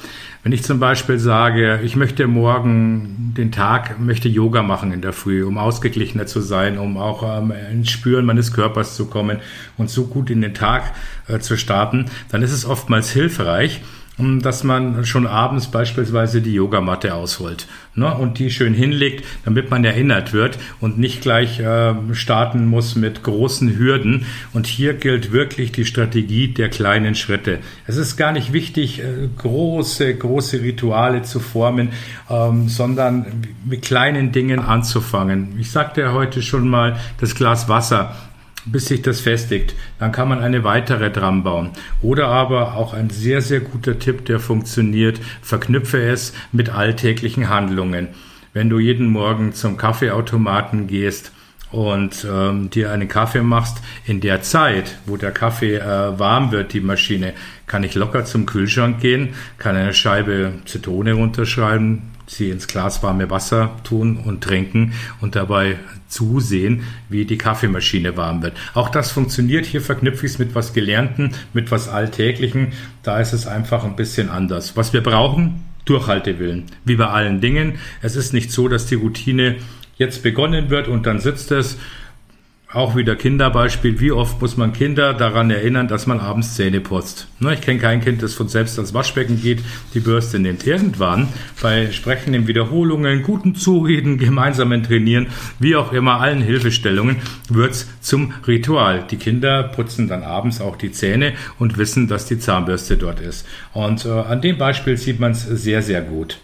Wenn 0.47 0.53
ich 0.53 0.63
zum 0.63 0.79
Beispiel 0.79 1.19
sage, 1.19 1.81
ich 1.83 1.97
möchte 1.97 2.25
morgen 2.25 3.33
den 3.35 3.51
Tag, 3.51 3.99
möchte 3.99 4.29
Yoga 4.29 4.63
machen 4.63 4.93
in 4.93 5.01
der 5.01 5.11
Früh, 5.11 5.43
um 5.43 5.57
ausgeglichener 5.57 6.25
zu 6.25 6.39
sein, 6.39 6.77
um 6.77 6.95
auch 6.95 7.21
ähm, 7.39 7.51
ins 7.69 7.89
Spüren 7.89 8.25
meines 8.25 8.53
Körpers 8.53 8.95
zu 8.95 9.07
kommen 9.07 9.39
und 9.75 9.89
so 9.89 10.05
gut 10.05 10.29
in 10.29 10.39
den 10.39 10.53
Tag 10.53 10.93
äh, 11.27 11.39
zu 11.39 11.57
starten, 11.57 12.05
dann 12.29 12.43
ist 12.43 12.53
es 12.53 12.65
oftmals 12.65 13.11
hilfreich, 13.11 13.81
dass 14.17 14.63
man 14.63 15.05
schon 15.05 15.27
abends 15.27 15.67
beispielsweise 15.67 16.41
die 16.41 16.53
Yogamatte 16.53 17.13
ausholt 17.13 17.67
ne, 17.93 18.13
und 18.15 18.39
die 18.39 18.49
schön 18.49 18.73
hinlegt, 18.73 19.23
damit 19.45 19.69
man 19.69 19.83
erinnert 19.85 20.33
wird 20.33 20.57
und 20.79 20.97
nicht 20.97 21.21
gleich 21.21 21.59
äh, 21.59 21.93
starten 22.13 22.65
muss 22.65 22.95
mit 22.95 23.21
großen 23.21 23.77
Hürden. 23.77 24.25
Und 24.53 24.65
hier 24.65 24.95
gilt 24.95 25.31
wirklich 25.31 25.71
die 25.71 25.85
Strategie 25.85 26.47
der 26.47 26.69
kleinen 26.69 27.13
Schritte. 27.13 27.59
Es 27.85 27.97
ist 27.97 28.17
gar 28.17 28.31
nicht 28.31 28.53
wichtig, 28.53 28.99
äh, 28.99 29.29
große, 29.37 30.15
große 30.15 30.61
Rituale 30.61 31.21
zu 31.21 31.39
formen, 31.39 31.89
ähm, 32.29 32.69
sondern 32.69 33.43
mit 33.65 33.83
kleinen 33.83 34.31
Dingen 34.31 34.59
anzufangen. 34.59 35.59
Ich 35.59 35.69
sagte 35.69 36.01
ja 36.01 36.13
heute 36.13 36.41
schon 36.41 36.67
mal, 36.67 36.97
das 37.19 37.35
Glas 37.35 37.69
Wasser 37.69 38.15
bis 38.71 38.87
sich 38.87 39.01
das 39.01 39.21
festigt. 39.21 39.75
Dann 39.99 40.11
kann 40.11 40.29
man 40.29 40.39
eine 40.39 40.63
weitere 40.63 41.09
dran 41.09 41.43
bauen. 41.43 41.71
Oder 42.01 42.27
aber 42.27 42.75
auch 42.75 42.93
ein 42.93 43.09
sehr, 43.09 43.41
sehr 43.41 43.59
guter 43.59 43.99
Tipp, 43.99 44.25
der 44.25 44.39
funktioniert, 44.39 45.19
verknüpfe 45.41 46.01
es 46.01 46.33
mit 46.51 46.69
alltäglichen 46.69 47.49
Handlungen. 47.49 48.09
Wenn 48.53 48.69
du 48.69 48.79
jeden 48.79 49.07
Morgen 49.07 49.53
zum 49.53 49.77
Kaffeeautomaten 49.77 50.87
gehst, 50.87 51.31
und 51.71 52.25
ähm, 52.29 52.69
dir 52.69 52.91
einen 52.91 53.07
Kaffee 53.07 53.41
machst, 53.41 53.79
in 54.05 54.21
der 54.21 54.41
Zeit, 54.41 54.97
wo 55.05 55.17
der 55.17 55.31
Kaffee 55.31 55.75
äh, 55.75 56.17
warm 56.17 56.51
wird, 56.51 56.73
die 56.73 56.79
Maschine, 56.79 57.33
kann 57.65 57.83
ich 57.83 57.95
locker 57.95 58.23
zum 58.25 58.45
Kühlschrank 58.45 59.01
gehen, 59.01 59.33
kann 59.57 59.75
eine 59.75 59.93
Scheibe 59.93 60.53
Zitrone 60.65 61.13
runterschreiben, 61.13 62.03
sie 62.27 62.49
ins 62.49 62.67
Glas 62.67 63.01
warme 63.03 63.29
Wasser 63.29 63.71
tun 63.83 64.17
und 64.17 64.43
trinken 64.43 64.93
und 65.21 65.35
dabei 65.35 65.77
zusehen, 66.07 66.83
wie 67.09 67.25
die 67.25 67.37
Kaffeemaschine 67.37 68.15
warm 68.17 68.41
wird. 68.41 68.57
Auch 68.73 68.89
das 68.89 69.11
funktioniert. 69.11 69.65
Hier 69.65 69.81
verknüpfe 69.81 70.25
ich 70.25 70.33
es 70.33 70.39
mit 70.39 70.55
was 70.55 70.73
Gelernten, 70.73 71.33
mit 71.53 71.71
was 71.71 71.89
Alltäglichen. 71.89 72.73
Da 73.03 73.19
ist 73.19 73.33
es 73.33 73.47
einfach 73.47 73.83
ein 73.83 73.95
bisschen 73.95 74.29
anders. 74.29 74.77
Was 74.77 74.93
wir 74.93 75.01
brauchen, 75.01 75.63
Durchhaltewillen. 75.85 76.65
Wie 76.83 76.95
bei 76.95 77.07
allen 77.07 77.39
Dingen. 77.39 77.79
Es 78.01 78.15
ist 78.15 78.33
nicht 78.33 78.51
so, 78.51 78.67
dass 78.67 78.87
die 78.87 78.95
Routine 78.95 79.55
jetzt 79.97 80.21
begonnen 80.21 80.69
wird 80.69 80.87
und 80.87 81.05
dann 81.05 81.19
sitzt 81.19 81.51
es 81.51 81.77
auch 82.71 82.97
wieder 82.97 83.15
Kinderbeispiel. 83.15 83.99
Wie 83.99 84.11
oft 84.11 84.41
muss 84.41 84.57
man 84.57 84.73
Kinder 84.73 85.13
daran 85.13 85.49
erinnern, 85.49 85.87
dass 85.87 86.05
man 86.05 86.19
abends 86.19 86.55
Zähne 86.55 86.81
putzt? 86.81 87.27
Ne, 87.39 87.53
ich 87.53 87.61
kenne 87.61 87.79
kein 87.79 88.01
Kind, 88.01 88.21
das 88.21 88.33
von 88.33 88.49
selbst 88.49 88.77
ans 88.77 88.93
Waschbecken 88.93 89.41
geht, 89.41 89.61
die 89.93 90.01
Bürste 90.01 90.37
nimmt. 90.37 90.67
Irgendwann 90.67 91.29
bei 91.61 91.91
sprechenden 91.91 92.47
Wiederholungen, 92.47 93.23
guten 93.23 93.55
Zureden, 93.55 94.17
gemeinsamen 94.17 94.83
Trainieren, 94.83 95.27
wie 95.59 95.77
auch 95.77 95.93
immer, 95.93 96.19
allen 96.19 96.41
Hilfestellungen 96.41 97.17
wird's 97.49 97.87
zum 98.01 98.33
Ritual. 98.45 99.05
Die 99.09 99.17
Kinder 99.17 99.63
putzen 99.63 100.09
dann 100.09 100.23
abends 100.23 100.59
auch 100.59 100.75
die 100.75 100.91
Zähne 100.91 101.33
und 101.59 101.77
wissen, 101.77 102.07
dass 102.07 102.25
die 102.25 102.39
Zahnbürste 102.39 102.97
dort 102.97 103.21
ist. 103.21 103.47
Und 103.73 104.05
äh, 104.05 104.09
an 104.09 104.41
dem 104.41 104.57
Beispiel 104.57 104.97
sieht 104.97 105.19
man 105.19 105.31
es 105.31 105.43
sehr, 105.43 105.81
sehr 105.81 106.01
gut. 106.01 106.39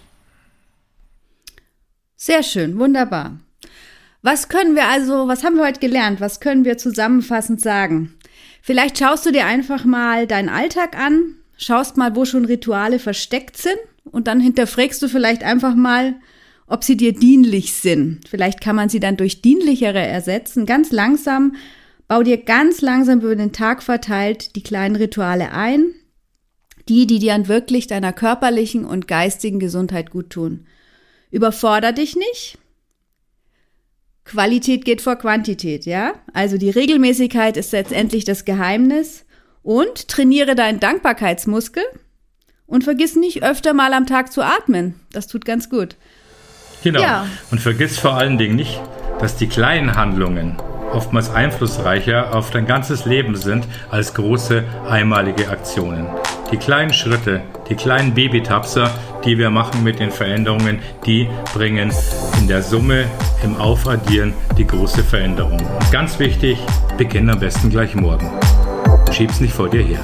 Sehr 2.16 2.44
schön, 2.44 2.80
wunderbar. 2.80 3.34
Was 4.24 4.48
können 4.48 4.76
wir 4.76 4.88
also, 4.88 5.28
was 5.28 5.44
haben 5.44 5.58
wir 5.58 5.66
heute 5.66 5.82
gelernt? 5.82 6.22
Was 6.22 6.40
können 6.40 6.64
wir 6.64 6.78
zusammenfassend 6.78 7.60
sagen? 7.60 8.14
Vielleicht 8.62 8.98
schaust 8.98 9.26
du 9.26 9.32
dir 9.32 9.46
einfach 9.46 9.84
mal 9.84 10.28
deinen 10.28 10.48
Alltag 10.48 10.98
an, 10.98 11.36
schaust 11.58 11.98
mal, 11.98 12.16
wo 12.16 12.24
schon 12.24 12.46
Rituale 12.46 13.00
versteckt 13.00 13.58
sind 13.58 13.78
und 14.06 14.28
dann 14.30 14.40
hinterfragst 14.40 15.02
du 15.02 15.10
vielleicht 15.10 15.44
einfach 15.44 15.76
mal, 15.76 16.16
ob 16.68 16.86
sie 16.86 16.96
dir 16.96 17.12
dienlich 17.12 17.74
sind. 17.74 18.22
Vielleicht 18.30 18.62
kann 18.62 18.78
man 18.78 18.88
sie 18.88 19.02
dann 19.02 19.18
durch 19.18 19.42
dienlichere 19.42 20.00
ersetzen. 20.00 20.66
Ganz 20.66 20.94
langsam, 20.94 21.58
bau 22.08 22.24
dir 22.24 22.38
ganz 22.38 22.80
langsam 22.80 23.20
über 23.20 23.36
den 23.36 23.52
Tag 23.52 23.84
verteilt 23.84 24.56
die 24.56 24.64
kleinen 24.64 24.96
Rituale 24.96 25.52
ein, 25.52 25.94
die, 26.88 27.08
die 27.08 27.20
dir 27.20 27.34
dann 27.34 27.50
wirklich 27.50 27.88
deiner 27.88 28.14
körperlichen 28.14 28.86
und 28.86 29.10
geistigen 29.10 29.60
Gesundheit 29.60 30.12
gut 30.12 30.30
tun. 30.30 30.66
Überforder 31.30 31.92
dich 31.92 32.16
nicht, 32.16 32.58
Qualität 34.26 34.86
geht 34.86 35.02
vor 35.02 35.16
Quantität, 35.18 35.86
ja? 35.86 36.14
Also 36.34 36.58
die 36.58 36.70
Regelmäßigkeit 36.70 37.58
ist 37.58 37.72
letztendlich 37.72 38.26
das 38.26 38.46
Geheimnis 38.46 39.26
Und 39.62 40.08
trainiere 40.10 40.56
deinen 40.56 40.80
Dankbarkeitsmuskel 40.80 41.84
und 42.66 42.84
vergiss 42.84 43.16
nicht 43.16 43.44
öfter 43.44 43.74
mal 43.74 43.94
am 43.94 44.06
Tag 44.06 44.32
zu 44.32 44.42
atmen. 44.42 44.96
Das 45.12 45.28
tut 45.28 45.46
ganz 45.46 45.70
gut. 45.70 45.96
Genau. 46.84 47.02
Ja. 47.02 47.28
Und 47.52 47.62
vergiss 47.62 47.98
vor 47.98 48.16
allen 48.16 48.38
Dingen 48.38 48.58
nicht, 48.58 48.82
dass 49.20 49.38
die 49.38 49.48
kleinen 49.48 49.96
Handlungen 49.96 50.58
oftmals 50.92 51.30
einflussreicher 51.30 52.36
auf 52.36 52.52
dein 52.52 52.68
ganzes 52.68 53.06
Leben 53.06 53.36
sind 53.36 53.66
als 53.90 54.14
große 54.14 54.64
einmalige 54.88 55.50
Aktionen. 55.50 56.08
Die 56.52 56.58
kleinen 56.58 56.94
Schritte, 56.94 57.42
die 57.70 57.76
kleinen 57.76 58.14
Babytapser, 58.14 58.92
die 59.26 59.38
wir 59.38 59.50
machen 59.50 59.84
mit 59.84 60.00
den 60.00 60.12
Veränderungen, 60.12 60.80
die 61.06 61.28
bringen 61.54 61.92
in 62.40 62.48
der 62.48 62.62
Summe, 62.62 63.06
im 63.44 63.58
Aufaddieren 63.58 64.34
die 64.58 64.68
große 64.68 65.04
Veränderung. 65.04 65.60
Und 65.60 65.92
ganz 65.92 66.20
wichtig, 66.20 66.58
beginn 66.98 67.30
am 67.30 67.40
besten 67.40 67.70
gleich 67.70 67.96
morgen. 67.96 68.30
Schieb's 69.12 69.40
nicht 69.40 69.54
vor 69.54 69.70
dir 69.70 69.84
her. 69.84 70.00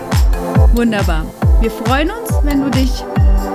Wunderbar. 0.73 1.25
Wir 1.61 1.71
freuen 1.71 2.09
uns, 2.11 2.31
wenn 2.43 2.63
du 2.63 2.69
dich 2.69 3.03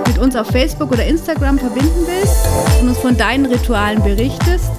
mit 0.07 0.17
uns 0.17 0.35
auf 0.35 0.47
Facebook 0.47 0.91
oder 0.91 1.05
Instagram 1.05 1.57
verbinden 1.57 2.05
willst 2.05 2.47
und 2.81 2.89
uns 2.89 2.97
von 2.99 3.17
deinen 3.17 3.45
Ritualen 3.45 4.03
berichtest. 4.03 4.71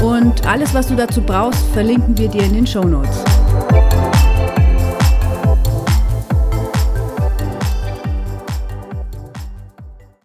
Und 0.00 0.46
alles, 0.46 0.74
was 0.74 0.88
du 0.88 0.96
dazu 0.96 1.20
brauchst, 1.22 1.66
verlinken 1.72 2.16
wir 2.16 2.28
dir 2.28 2.42
in 2.42 2.54
den 2.54 2.66
Show 2.66 2.84
Notes. 2.84 3.24